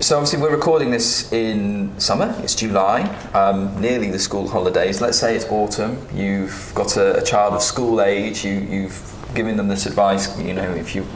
So 0.00 0.16
obviously 0.16 0.40
we're 0.40 0.54
recording 0.54 0.90
this 0.90 1.32
in 1.32 1.98
summer. 1.98 2.34
It's 2.40 2.54
July, 2.54 3.02
um, 3.32 3.80
nearly 3.80 4.10
the 4.10 4.18
school 4.18 4.46
holidays. 4.46 5.00
Let's 5.00 5.18
say 5.18 5.34
it's 5.34 5.46
autumn. 5.46 6.06
You've 6.14 6.72
got 6.74 6.96
a, 6.98 7.16
a 7.16 7.22
child 7.24 7.54
of 7.54 7.62
school 7.62 8.02
age. 8.02 8.44
You, 8.44 8.52
you've 8.52 9.15
given 9.34 9.56
them 9.56 9.68
this 9.68 9.86
advice. 9.86 10.38
You 10.38 10.54
know, 10.54 10.70
if 10.74 10.94
you 10.94 11.06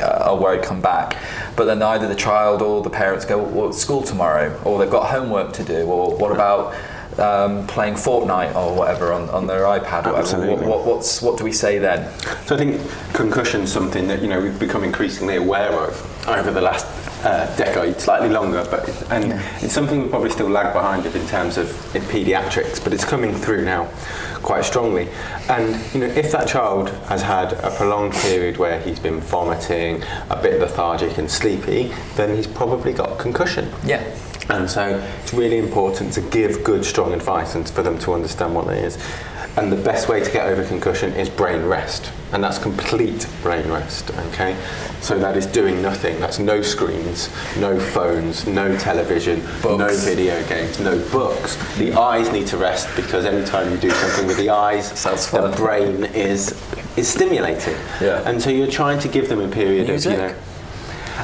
uh, 0.00 0.24
are 0.26 0.36
worried, 0.36 0.62
come 0.62 0.80
back. 0.80 1.16
But 1.56 1.64
then 1.64 1.82
either 1.82 2.06
the 2.08 2.14
child 2.14 2.62
or 2.62 2.82
the 2.82 2.90
parents 2.90 3.24
go, 3.24 3.42
"Well, 3.42 3.68
it's 3.68 3.78
school 3.78 4.02
tomorrow," 4.02 4.60
or 4.64 4.78
they've 4.78 4.90
got 4.90 5.10
homework 5.10 5.52
to 5.54 5.64
do, 5.64 5.86
or 5.86 6.16
what 6.16 6.32
about 6.32 6.74
um, 7.18 7.66
playing 7.66 7.94
Fortnite 7.94 8.54
or 8.54 8.74
whatever 8.76 9.12
on, 9.12 9.28
on 9.30 9.46
their 9.46 9.62
iPad? 9.62 10.04
What, 10.06 10.16
Absolutely. 10.16 10.66
what, 10.66 10.84
what's, 10.84 11.22
what 11.22 11.38
do 11.38 11.44
we 11.44 11.52
say 11.52 11.78
then? 11.78 12.12
So 12.46 12.54
I 12.54 12.58
think 12.58 12.80
concussion's 13.12 13.72
something 13.72 14.06
that 14.08 14.22
you 14.22 14.28
know 14.28 14.40
we've 14.40 14.58
become 14.58 14.84
increasingly 14.84 15.36
aware 15.36 15.72
of 15.72 16.28
over 16.28 16.50
the 16.50 16.60
last 16.60 16.86
uh, 17.26 17.56
decade, 17.56 18.00
slightly 18.00 18.28
longer, 18.28 18.64
but 18.70 18.88
and 19.10 19.32
it's 19.62 19.72
something 19.72 20.02
we 20.02 20.08
probably 20.08 20.30
still 20.30 20.48
lag 20.48 20.72
behind 20.72 21.04
of 21.06 21.16
in 21.16 21.26
terms 21.26 21.58
of 21.58 21.68
in 21.96 22.02
paediatrics, 22.02 22.82
but 22.82 22.94
it's 22.94 23.04
coming 23.04 23.34
through 23.34 23.64
now 23.64 23.88
quite 24.42 24.64
strongly. 24.64 25.08
And 25.48 25.74
you 25.92 26.00
know, 26.00 26.06
if 26.06 26.30
that 26.30 26.46
child 26.46 26.90
has 27.08 27.22
had 27.22 27.54
a 27.54 27.70
prolonged 27.72 28.12
period 28.14 28.58
where 28.58 28.78
he's 28.80 29.00
been 29.00 29.20
vomiting, 29.20 30.02
a 30.30 30.40
bit 30.40 30.60
lethargic 30.60 31.18
and 31.18 31.28
sleepy, 31.28 31.92
then 32.14 32.36
he's 32.36 32.46
probably 32.46 32.92
got 32.92 33.18
concussion. 33.18 33.72
Yeah. 33.84 34.04
And 34.48 34.70
so 34.70 35.04
it's 35.22 35.34
really 35.34 35.58
important 35.58 36.12
to 36.12 36.20
give 36.20 36.62
good, 36.62 36.84
strong 36.84 37.12
advice 37.12 37.56
and 37.56 37.68
for 37.68 37.82
them 37.82 37.98
to 38.00 38.14
understand 38.14 38.54
what 38.54 38.68
it 38.68 38.84
is. 38.84 38.96
And 39.56 39.72
the 39.72 39.76
best 39.76 40.08
way 40.08 40.22
to 40.22 40.30
get 40.30 40.46
over 40.46 40.62
concussion 40.64 41.14
is 41.14 41.30
brain 41.30 41.64
rest. 41.64 42.12
And 42.32 42.44
that's 42.44 42.58
complete 42.58 43.26
brain 43.42 43.66
rest, 43.68 44.10
okay? 44.10 44.54
So 45.00 45.18
that 45.18 45.36
is 45.36 45.46
doing 45.46 45.80
nothing. 45.80 46.20
That's 46.20 46.38
no 46.38 46.60
screens, 46.60 47.15
no 47.58 47.78
phones, 47.78 48.46
no 48.46 48.76
television, 48.78 49.42
no 49.64 49.88
video 49.96 50.46
games, 50.48 50.78
no 50.80 50.98
books. 51.10 51.56
The 51.78 51.92
eyes 51.92 52.30
need 52.32 52.46
to 52.48 52.56
rest 52.56 52.88
because 52.96 53.24
anytime 53.24 53.70
you 53.70 53.78
do 53.78 53.90
something 53.90 54.26
with 54.26 54.36
the 54.36 54.50
eyes, 54.50 54.90
the 55.04 55.54
brain 55.56 56.04
is 56.14 56.54
is 56.96 57.08
stimulated. 57.08 57.76
Yeah. 58.00 58.28
And 58.28 58.40
so 58.40 58.50
you're 58.50 58.74
trying 58.82 58.98
to 59.00 59.08
give 59.08 59.28
them 59.28 59.40
a 59.40 59.48
period 59.48 59.88
Music? 59.88 60.12
of, 60.12 60.18
you 60.18 60.26
know, 60.26 60.34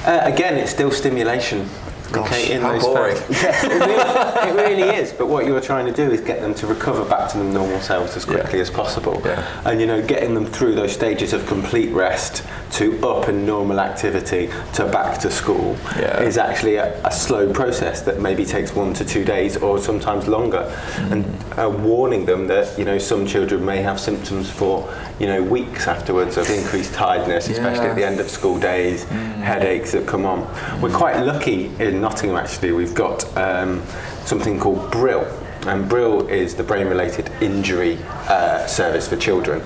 uh, 0.05 0.21
again, 0.25 0.55
it's 0.57 0.71
still 0.71 0.91
stimulation. 0.91 1.69
Gosh, 2.13 2.27
okay, 2.33 2.53
in 2.55 2.61
how 2.61 2.73
those 2.73 2.83
boring. 2.85 3.17
Yeah, 3.31 3.67
it 3.67 4.55
really, 4.55 4.61
it 4.61 4.69
really 4.83 4.97
is. 4.97 5.13
But 5.13 5.27
what 5.29 5.47
you're 5.47 5.61
trying 5.61 5.87
to 5.87 5.93
do 5.93 6.11
is 6.11 6.21
get 6.21 6.41
them 6.41 6.55
to 6.55 6.67
recover 6.67 7.05
back 7.05 7.31
to 7.33 7.39
the 7.39 7.45
normal 7.45 7.81
selves 7.81 8.17
as 8.17 8.25
quickly 8.25 8.61
as 8.61 8.71
possible. 8.71 9.21
Yeah. 9.25 9.63
And 9.65 9.81
you 9.81 9.87
know, 9.87 10.05
getting 10.07 10.35
them 10.35 10.47
through 10.47 10.75
those 10.75 10.93
stages 10.93 11.33
of 11.33 11.47
complete 11.47 11.91
rest 11.93 12.45
to 12.73 12.99
up 13.07 13.29
and 13.29 13.47
normal 13.47 13.81
activity 13.81 14.51
to 14.75 14.87
back 14.87 15.19
to 15.21 15.31
school 15.31 15.77
Yeah. 15.99 16.23
is 16.23 16.39
actually 16.39 16.77
a, 16.77 17.01
a 17.07 17.11
slow 17.11 17.53
process 17.53 18.01
that 18.03 18.21
maybe 18.21 18.45
takes 18.45 18.75
one 18.75 18.95
to 18.95 19.05
two 19.05 19.25
days 19.25 19.57
or 19.57 19.79
sometimes 19.79 20.27
longer. 20.29 20.63
And 20.99 21.25
uh, 21.59 21.69
warning 21.71 22.25
them 22.27 22.47
that 22.49 22.79
you 22.79 22.85
know 22.85 22.99
some 22.99 23.27
children 23.27 23.65
may 23.65 23.83
have 23.83 23.99
symptoms 24.01 24.51
for 24.51 24.93
you 25.19 25.27
know 25.27 25.43
weeks 25.43 25.87
afterwards 25.87 26.37
of 26.37 26.49
increased 26.51 26.95
tiredness, 26.95 27.49
especially 27.49 27.87
at 27.87 27.97
the 27.97 28.05
end 28.07 28.21
of 28.21 28.29
school 28.29 28.59
days, 28.59 29.05
headaches 29.05 29.93
that 29.93 30.07
come 30.07 30.25
on. 30.27 30.41
We're 30.81 30.97
quite 30.97 31.21
lucky 31.21 31.67
in 31.79 32.02
Nottingham 32.03 32.37
actually. 32.37 32.73
We've 32.73 32.95
got 32.95 33.25
um, 33.37 33.83
something 34.25 34.59
called 34.59 34.91
Brill. 34.91 35.25
And 35.67 35.89
Brill 35.89 36.27
is 36.27 36.57
the 36.57 36.65
brain 36.65 36.89
related 36.89 37.31
injury 37.41 37.97
uh, 38.29 38.67
service 38.67 39.09
for 39.09 39.17
children. 39.17 39.61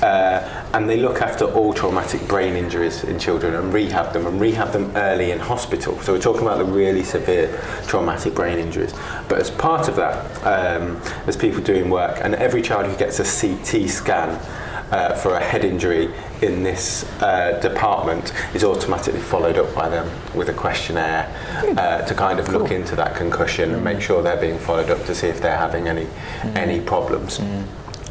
Uh, 0.00 0.60
and 0.72 0.88
they 0.88 0.96
look 0.96 1.20
after 1.20 1.44
all 1.46 1.74
traumatic 1.74 2.26
brain 2.28 2.54
injuries 2.54 3.02
in 3.02 3.18
children 3.18 3.56
and 3.56 3.74
rehab 3.74 4.12
them 4.12 4.26
and 4.26 4.40
rehab 4.40 4.72
them 4.72 4.96
early 4.96 5.32
in 5.32 5.40
hospital. 5.40 5.98
So 6.02 6.12
we're 6.12 6.20
talking 6.20 6.42
about 6.42 6.58
the 6.58 6.64
really 6.64 7.02
severe 7.02 7.60
traumatic 7.88 8.36
brain 8.36 8.60
injuries. 8.60 8.94
But 9.28 9.40
as 9.40 9.50
part 9.50 9.88
of 9.88 9.96
that, 9.96 10.24
um, 10.46 11.00
there's 11.24 11.36
people 11.36 11.60
doing 11.60 11.90
work, 11.90 12.20
and 12.22 12.36
every 12.36 12.62
child 12.62 12.86
who 12.86 12.96
gets 12.96 13.18
a 13.18 13.24
CT 13.24 13.90
scan 13.90 14.38
uh, 14.90 15.14
for 15.14 15.34
a 15.34 15.40
head 15.40 15.64
injury 15.64 16.12
in 16.42 16.62
this 16.62 17.04
uh, 17.22 17.58
department 17.60 18.32
is 18.54 18.64
automatically 18.64 19.20
followed 19.20 19.56
up 19.58 19.72
by 19.74 19.88
them 19.88 20.08
with 20.34 20.48
a 20.48 20.52
questionnaire 20.54 21.28
uh, 21.78 22.02
to 22.02 22.14
kind 22.14 22.38
of 22.40 22.48
look 22.48 22.70
into 22.70 22.96
that 22.96 23.14
concussion 23.14 23.72
and 23.74 23.84
make 23.84 24.00
sure 24.00 24.22
they're 24.22 24.40
being 24.40 24.58
followed 24.58 24.90
up 24.90 25.04
to 25.06 25.14
see 25.14 25.26
if 25.28 25.40
they're 25.40 25.56
having 25.58 25.86
any 25.88 26.06
any 26.54 26.80
problems. 26.80 27.38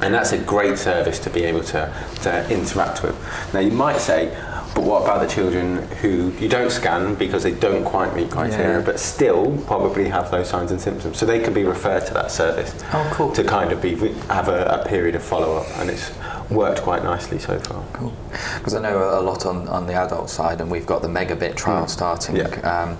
And 0.01 0.13
that's 0.13 0.31
a 0.31 0.37
great 0.37 0.77
service 0.77 1.19
to 1.19 1.29
be 1.29 1.43
able 1.43 1.61
to, 1.63 1.91
to 2.21 2.49
interact 2.49 3.03
with. 3.03 3.15
Now, 3.53 3.59
you 3.59 3.71
might 3.71 3.99
say, 3.99 4.29
but 4.73 4.85
what 4.85 5.03
about 5.03 5.19
the 5.19 5.27
children 5.27 5.79
who 6.01 6.31
you 6.39 6.47
don't 6.47 6.71
scan 6.71 7.15
because 7.15 7.43
they 7.43 7.51
don't 7.51 7.83
quite 7.83 8.15
meet 8.15 8.31
criteria, 8.31 8.79
Yeah. 8.79 8.85
but 8.85 8.97
still 8.97 9.57
probably 9.67 10.07
have 10.07 10.31
those 10.31 10.47
signs 10.49 10.71
and 10.71 10.79
symptoms? 10.79 11.17
So 11.17 11.25
they 11.25 11.39
can 11.41 11.53
be 11.53 11.65
referred 11.65 12.05
to 12.05 12.13
that 12.13 12.31
service 12.31 12.73
Oh, 12.93 13.09
cool. 13.13 13.33
to 13.33 13.43
kind 13.43 13.73
of 13.73 13.81
be 13.81 13.95
have 14.29 14.47
a, 14.47 14.81
a 14.81 14.87
period 14.87 15.15
of 15.15 15.23
follow 15.23 15.57
up, 15.57 15.67
and 15.79 15.89
it's 15.89 16.11
worked 16.51 16.81
quite 16.81 17.03
nicely 17.03 17.39
so 17.39 17.59
far. 17.59 17.83
Cool. 17.93 18.13
Because 18.57 18.73
I 18.73 18.81
know 18.81 19.19
a 19.19 19.21
lot 19.21 19.45
on, 19.45 19.67
on 19.67 19.87
the 19.87 19.93
adult 19.93 20.29
side, 20.29 20.61
and 20.61 20.69
we've 20.71 20.85
got 20.85 21.01
the 21.01 21.07
megabit 21.07 21.55
trial 21.55 21.87
starting. 21.87 22.35
Yeah. 22.37 22.47
Um, 22.61 22.97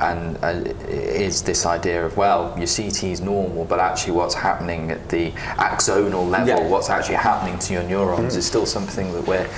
and 0.00 0.38
uh, 0.44 0.48
is 0.88 1.42
this 1.42 1.66
idea 1.66 2.06
of 2.06 2.16
well, 2.16 2.54
your 2.56 2.68
CT 2.68 3.02
is 3.04 3.20
normal, 3.20 3.64
but 3.64 3.80
actually 3.80 4.12
what's 4.12 4.34
happening 4.34 4.92
at 4.92 5.08
the 5.08 5.32
axonal 5.58 6.28
level, 6.30 6.46
Yeah. 6.46 6.68
what's 6.68 6.88
actually 6.88 7.16
happening 7.16 7.58
to 7.58 7.72
your 7.72 7.82
neurons, 7.82 8.36
is 8.36 8.46
still 8.46 8.64
something 8.66 9.12
that 9.12 9.26
we're 9.26 9.48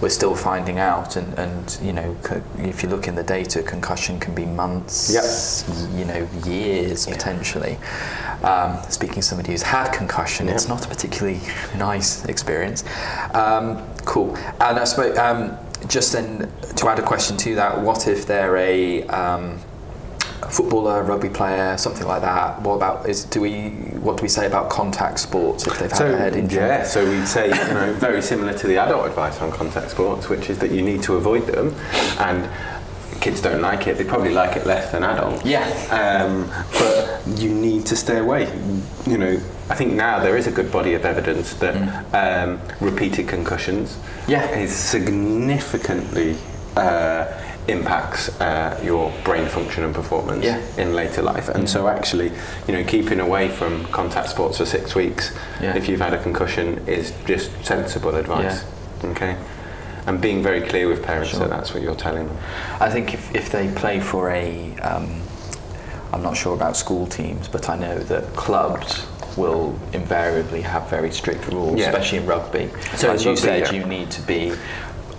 we're 0.00 0.08
still 0.08 0.34
finding 0.34 0.78
out. 0.78 1.16
And, 1.16 1.38
and 1.38 1.78
you 1.82 1.92
know, 1.92 2.16
co- 2.22 2.42
if 2.58 2.82
you 2.82 2.88
look 2.88 3.06
in 3.06 3.14
the 3.14 3.22
data, 3.22 3.62
concussion 3.62 4.18
can 4.18 4.34
be 4.34 4.46
months, 4.46 5.12
you 5.94 6.04
know, 6.06 6.26
years 6.44 7.06
potentially. 7.06 7.78
Um, 8.42 8.82
speaking 8.90 9.18
of 9.18 9.24
somebody 9.24 9.52
who's 9.52 9.62
had 9.62 9.92
concussion, 9.92 10.48
it's 10.48 10.68
not 10.68 10.84
a 10.84 10.88
particularly 10.88 11.40
nice 11.76 12.24
experience. 12.24 12.84
Um, 13.34 13.86
cool. 14.04 14.36
And 14.60 14.78
I 14.78 14.84
suppose 14.84 15.16
um, 15.18 15.56
just 15.88 16.12
then 16.12 16.50
to 16.76 16.88
add 16.88 16.98
a 16.98 17.02
question 17.02 17.36
to 17.38 17.54
that, 17.56 17.80
what 17.80 18.08
if 18.08 18.26
they're 18.26 18.56
a 18.56 19.06
um, 19.08 19.58
footballer, 20.50 21.02
rugby 21.02 21.28
player, 21.28 21.76
something 21.78 22.06
like 22.06 22.22
that? 22.22 22.60
What 22.62 22.74
about 22.74 23.08
is 23.08 23.24
do 23.24 23.40
we 23.40 23.70
what 24.02 24.16
do 24.16 24.22
we 24.22 24.28
say 24.28 24.46
about 24.46 24.70
contact 24.70 25.20
sports 25.20 25.66
if 25.66 25.78
they've 25.78 25.90
had 25.90 26.10
a 26.10 26.16
head 26.16 26.36
injury? 26.36 26.62
yeah, 26.62 26.84
so 26.84 27.08
we'd 27.08 27.26
say 27.26 27.46
you 27.46 27.74
know 27.74 27.92
very 27.94 28.22
similar 28.22 28.52
to 28.58 28.66
the 28.66 28.78
adult 28.78 29.06
advice 29.06 29.40
on 29.40 29.52
contact 29.52 29.90
sports, 29.90 30.28
which 30.28 30.50
is 30.50 30.58
that 30.58 30.70
you 30.70 30.82
need 30.82 31.02
to 31.04 31.16
avoid 31.16 31.46
them, 31.46 31.74
and 32.18 32.48
kids 33.22 33.40
don't 33.40 33.62
like 33.62 33.86
it. 33.86 33.96
They 33.96 34.04
probably 34.04 34.34
like 34.34 34.56
it 34.56 34.66
less 34.66 34.90
than 34.92 35.04
adults. 35.04 35.44
Yeah. 35.44 35.64
Um, 35.90 36.50
but 36.78 37.40
you 37.40 37.48
need 37.54 37.86
to 37.86 37.96
stay 37.96 38.18
away. 38.18 38.42
You 39.06 39.16
know, 39.16 39.40
I 39.70 39.74
think 39.76 39.92
now 39.94 40.18
there 40.18 40.36
is 40.36 40.46
a 40.48 40.50
good 40.50 40.70
body 40.72 40.94
of 40.94 41.04
evidence 41.04 41.54
that 41.54 41.74
um, 42.12 42.60
repeated 42.80 43.28
concussions 43.28 43.96
Mm. 44.22 44.28
Yeah. 44.28 44.58
is 44.58 44.72
significantly 44.72 46.36
uh, 46.76 47.26
impacts 47.68 48.28
uh, 48.40 48.78
your 48.84 49.12
brain 49.24 49.48
function 49.48 49.84
and 49.84 49.94
performance 49.94 50.44
Yeah. 50.44 50.60
in 50.76 50.94
later 50.94 51.22
life. 51.22 51.48
And 51.48 51.68
so 51.68 51.88
actually, 51.88 52.30
you 52.68 52.72
know, 52.74 52.84
keeping 52.84 53.20
away 53.20 53.48
from 53.48 53.84
contact 53.86 54.28
sports 54.30 54.58
for 54.58 54.66
six 54.66 54.94
weeks 54.94 55.32
Yeah. 55.60 55.76
if 55.76 55.88
you've 55.88 56.00
had 56.00 56.14
a 56.14 56.22
concussion 56.22 56.82
is 56.86 57.12
just 57.26 57.50
sensible 57.64 58.14
advice. 58.16 58.64
Okay. 59.04 59.36
And 60.06 60.20
being 60.20 60.42
very 60.42 60.60
clear 60.62 60.88
with 60.88 61.02
parents 61.02 61.30
Sure. 61.30 61.40
that 61.40 61.50
that's 61.50 61.72
what 61.72 61.82
you're 61.82 61.94
telling 61.94 62.26
them. 62.26 62.36
I 62.80 62.90
think 62.90 63.14
if, 63.14 63.34
if 63.34 63.50
they 63.50 63.68
play 63.68 64.00
for 64.00 64.30
a, 64.30 64.74
um, 64.80 65.20
I'm 66.12 66.22
not 66.22 66.36
sure 66.36 66.54
about 66.54 66.76
school 66.76 67.06
teams, 67.06 67.46
but 67.48 67.68
I 67.68 67.76
know 67.76 67.98
that 67.98 68.24
clubs 68.34 69.06
will 69.36 69.78
invariably 69.92 70.60
have 70.60 70.88
very 70.90 71.10
strict 71.10 71.46
rules, 71.48 71.78
Yeah. 71.78 71.88
especially 71.90 72.18
in 72.18 72.26
rugby. 72.26 72.68
So 72.96 73.10
As 73.12 73.24
you 73.24 73.30
rugby, 73.30 73.40
said, 73.42 73.60
yeah. 73.60 73.72
you 73.72 73.84
need 73.86 74.10
to 74.10 74.22
be, 74.22 74.52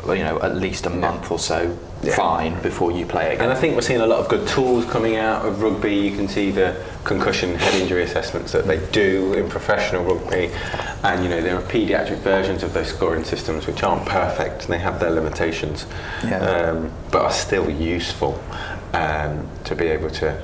you 0.07 0.23
know, 0.23 0.39
at 0.41 0.55
least 0.55 0.85
a 0.85 0.89
month 0.89 1.31
or 1.31 1.39
so 1.39 1.77
Yeah. 2.01 2.15
fine 2.15 2.61
before 2.61 2.91
you 2.91 3.05
play 3.05 3.33
again. 3.33 3.43
And 3.45 3.51
I 3.51 3.55
think 3.55 3.75
we're 3.75 3.81
seeing 3.81 4.01
a 4.01 4.05
lot 4.07 4.19
of 4.19 4.27
good 4.27 4.45
tools 4.47 4.83
coming 4.85 5.15
out 5.15 5.45
of 5.45 5.61
rugby. 5.61 5.95
You 5.95 6.15
can 6.15 6.27
see 6.27 6.51
the 6.51 6.75
concussion 7.05 7.55
head 7.55 7.73
injury 7.75 8.03
assessments 8.03 8.51
that 8.51 8.67
they 8.67 8.79
do 8.91 9.33
in 9.33 9.47
professional 9.49 10.03
rugby. 10.03 10.51
And 11.03 11.23
you 11.23 11.29
know, 11.29 11.41
there 11.41 11.55
are 11.57 11.61
paediatric 11.61 12.17
versions 12.17 12.63
of 12.63 12.73
those 12.73 12.87
scoring 12.89 13.23
systems 13.23 13.65
which 13.65 13.81
aren't 13.83 14.05
perfect 14.05 14.65
and 14.65 14.73
they 14.73 14.79
have 14.79 14.99
their 14.99 15.11
limitations, 15.11 15.85
Yeah. 16.25 16.39
um, 16.39 16.91
but 17.11 17.21
are 17.21 17.31
still 17.31 17.69
useful 17.69 18.41
um, 18.93 19.47
to 19.63 19.75
be 19.75 19.87
able 19.87 20.09
to 20.11 20.37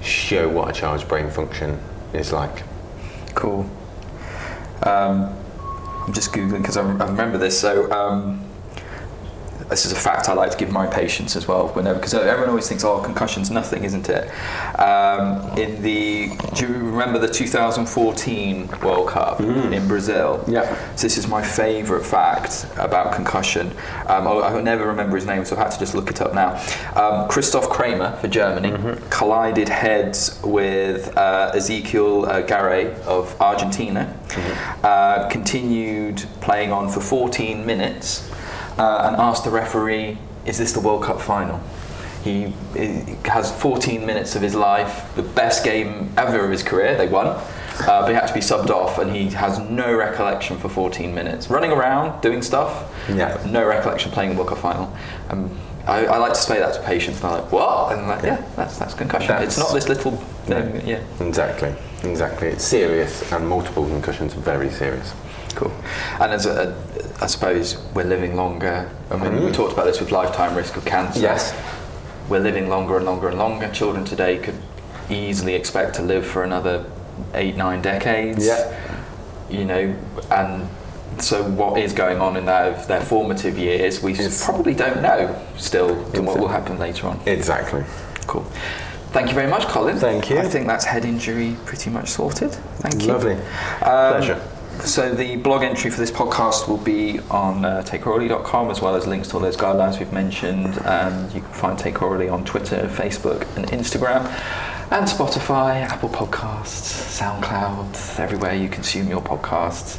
show 0.00 0.48
what 0.48 0.68
a 0.70 0.72
child's 0.72 1.04
brain 1.04 1.30
function 1.30 1.78
is 2.14 2.32
like. 2.32 2.62
Cool. 3.34 3.68
Um, 4.84 5.34
I'm 6.06 6.12
just 6.12 6.32
googling 6.32 6.62
because 6.62 6.76
I, 6.76 6.82
I 6.82 7.06
remember 7.06 7.38
this. 7.38 7.60
So 7.60 7.90
um, 7.92 8.42
this 9.72 9.86
is 9.86 9.92
a 9.92 9.96
fact 9.96 10.28
I 10.28 10.34
like 10.34 10.50
to 10.50 10.56
give 10.56 10.70
my 10.70 10.86
patients 10.86 11.34
as 11.34 11.48
well. 11.48 11.68
Whenever 11.68 11.98
because 11.98 12.14
everyone 12.14 12.50
always 12.50 12.68
thinks, 12.68 12.84
"Oh, 12.84 13.00
concussion's 13.00 13.50
nothing, 13.50 13.84
isn't 13.84 14.08
it?" 14.08 14.30
Um, 14.78 15.58
in 15.58 15.82
the 15.82 16.36
do 16.54 16.66
you 16.66 16.74
remember 16.74 17.18
the 17.18 17.28
2014 17.28 18.68
World 18.82 19.08
Cup 19.08 19.40
in 19.40 19.88
Brazil? 19.88 20.44
Yeah. 20.46 20.76
So 20.96 21.06
this 21.06 21.16
is 21.16 21.26
my 21.26 21.42
favourite 21.42 22.04
fact 22.04 22.66
about 22.76 23.14
concussion. 23.14 23.72
Um, 24.06 24.28
I, 24.28 24.32
I 24.32 24.60
never 24.60 24.86
remember 24.86 25.16
his 25.16 25.26
name, 25.26 25.44
so 25.44 25.56
I 25.56 25.60
had 25.60 25.70
to 25.72 25.78
just 25.78 25.94
look 25.94 26.10
it 26.10 26.20
up 26.20 26.34
now. 26.34 26.60
Um, 26.94 27.28
Christoph 27.28 27.68
Kramer 27.68 28.16
for 28.16 28.28
Germany 28.28 28.98
collided 29.10 29.68
heads 29.68 30.38
with 30.44 31.16
uh, 31.16 31.52
Ezequiel 31.54 32.28
uh, 32.28 32.42
Garay 32.42 32.94
of 33.04 33.40
Argentina. 33.40 34.14
Uh, 34.82 35.28
continued 35.28 36.24
playing 36.40 36.72
on 36.72 36.88
for 36.88 37.00
14 37.00 37.64
minutes 37.64 38.30
uh, 38.78 39.06
and 39.06 39.16
asked 39.16 39.44
the 39.44 39.50
referee, 39.50 40.18
"Is 40.46 40.58
this 40.58 40.72
the 40.72 40.80
World 40.80 41.02
Cup 41.04 41.20
final?" 41.20 41.60
He, 42.24 42.52
he 42.76 43.16
has 43.24 43.50
14 43.60 44.06
minutes 44.06 44.36
of 44.36 44.42
his 44.42 44.54
life, 44.54 45.12
the 45.16 45.22
best 45.24 45.64
game 45.64 46.12
ever 46.16 46.44
of 46.44 46.52
his 46.52 46.62
career. 46.62 46.96
They 46.96 47.08
won, 47.08 47.26
uh, 47.26 47.40
but 47.86 48.08
he 48.10 48.14
had 48.14 48.26
to 48.28 48.34
be 48.34 48.38
subbed 48.40 48.70
off, 48.70 48.98
and 48.98 49.10
he 49.14 49.30
has 49.30 49.58
no 49.58 49.92
recollection 49.92 50.56
for 50.56 50.68
14 50.68 51.12
minutes. 51.12 51.50
Running 51.50 51.72
around, 51.72 52.20
doing 52.20 52.40
stuff, 52.42 52.84
Yeah. 53.08 53.36
no 53.44 53.66
recollection 53.66 54.12
playing 54.12 54.32
a 54.32 54.34
World 54.34 54.50
Cup 54.50 54.58
final. 54.58 54.92
Um, 55.30 55.50
I, 55.84 56.06
I 56.06 56.18
like 56.18 56.34
to 56.34 56.38
say 56.40 56.60
that 56.60 56.74
to 56.74 56.80
patients, 56.82 57.20
and 57.20 57.32
they're 57.32 57.40
like, 57.40 57.50
"What?" 57.50 57.90
And 57.92 58.02
I'm 58.02 58.08
like, 58.08 58.22
"Yeah, 58.22 58.40
that's 58.54 58.78
that's 58.78 58.94
concussion. 58.94 59.26
That's- 59.26 59.48
it's 59.48 59.58
not 59.58 59.74
this 59.74 59.88
little 59.88 60.12
thing." 60.46 60.80
Yeah, 60.86 61.00
Exactly, 61.18 61.74
exactly. 62.04 62.48
It's 62.50 62.64
serious, 62.64 63.32
and 63.32 63.48
multiple 63.48 63.84
concussions 63.84 64.36
are 64.36 64.40
very 64.42 64.70
serious. 64.70 65.12
Cool. 65.52 65.72
And 66.20 66.32
as 66.32 66.46
a, 66.46 66.74
I 67.20 67.26
suppose 67.26 67.76
we're 67.94 68.04
living 68.04 68.36
longer. 68.36 68.90
I 69.10 69.16
mean, 69.16 69.44
we 69.44 69.52
talked 69.52 69.72
about 69.72 69.84
this 69.86 70.00
with 70.00 70.10
lifetime 70.12 70.56
risk 70.56 70.76
of 70.76 70.84
cancer. 70.84 71.20
Yes. 71.20 71.54
we're 72.28 72.38
living 72.40 72.68
longer 72.68 72.96
and 72.96 73.04
longer 73.06 73.28
and 73.28 73.38
longer. 73.38 73.68
Children 73.72 74.04
today 74.04 74.38
could 74.38 74.58
easily 75.10 75.54
expect 75.54 75.94
to 75.96 76.02
live 76.02 76.26
for 76.26 76.44
another 76.44 76.84
eight, 77.34 77.56
nine 77.56 77.82
decades. 77.82 78.44
Yeah. 78.46 78.78
You 79.50 79.64
know, 79.64 79.96
and 80.30 80.68
so 81.22 81.42
what 81.42 81.78
is 81.78 81.92
going 81.92 82.20
on 82.20 82.36
in 82.36 82.46
their, 82.46 82.72
their 82.86 83.02
formative 83.02 83.58
years, 83.58 84.02
we 84.02 84.12
It's- 84.12 84.44
probably 84.44 84.74
don't 84.74 85.02
know 85.02 85.34
still 85.58 85.88
to 86.12 86.22
what 86.22 86.38
will 86.38 86.48
happen 86.48 86.78
later 86.78 87.06
on. 87.08 87.20
Exactly. 87.26 87.84
Cool. 88.26 88.46
Thank 89.10 89.28
you 89.28 89.34
very 89.34 89.50
much, 89.50 89.66
Colin. 89.66 89.98
Thank 89.98 90.30
you. 90.30 90.38
I 90.38 90.48
think 90.48 90.66
that's 90.66 90.86
head 90.86 91.04
injury 91.04 91.54
pretty 91.66 91.90
much 91.90 92.08
sorted. 92.08 92.52
Thank 92.78 93.02
you. 93.02 93.08
Lovely. 93.12 93.34
Um, 93.34 93.40
Pleasure. 94.14 94.40
So 94.80 95.14
the 95.14 95.36
blog 95.36 95.62
entry 95.62 95.90
for 95.90 96.00
this 96.00 96.10
podcast 96.10 96.68
will 96.68 96.76
be 96.76 97.20
on 97.30 97.64
uh, 97.64 97.82
takeaurally.com 97.86 98.70
as 98.70 98.80
well 98.80 98.96
as 98.96 99.06
links 99.06 99.28
to 99.28 99.34
all 99.36 99.40
those 99.40 99.56
guidelines 99.56 99.98
we've 99.98 100.12
mentioned. 100.12 100.78
And 100.84 101.32
you 101.32 101.40
can 101.40 101.52
find 101.52 101.78
Take 101.78 101.94
Aurally 101.96 102.32
on 102.32 102.44
Twitter, 102.44 102.88
Facebook, 102.88 103.42
and 103.56 103.66
Instagram, 103.68 104.24
and 104.90 105.06
Spotify, 105.06 105.82
Apple 105.82 106.08
Podcasts, 106.08 107.20
SoundCloud, 107.20 108.20
everywhere 108.20 108.54
you 108.54 108.68
consume 108.68 109.08
your 109.08 109.22
podcasts. 109.22 109.98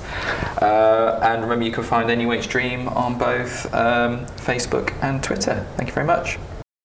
Uh, 0.62 1.20
and 1.24 1.42
remember, 1.42 1.66
you 1.66 1.72
can 1.72 1.84
find 1.84 2.10
NUH 2.10 2.48
DREEAM 2.48 2.88
on 2.90 3.18
both 3.18 3.74
um, 3.74 4.26
Facebook 4.38 4.94
and 5.02 5.24
Twitter. 5.24 5.66
Thank 5.78 5.90
you 5.90 5.94
very 5.96 6.06
much. 6.06 6.38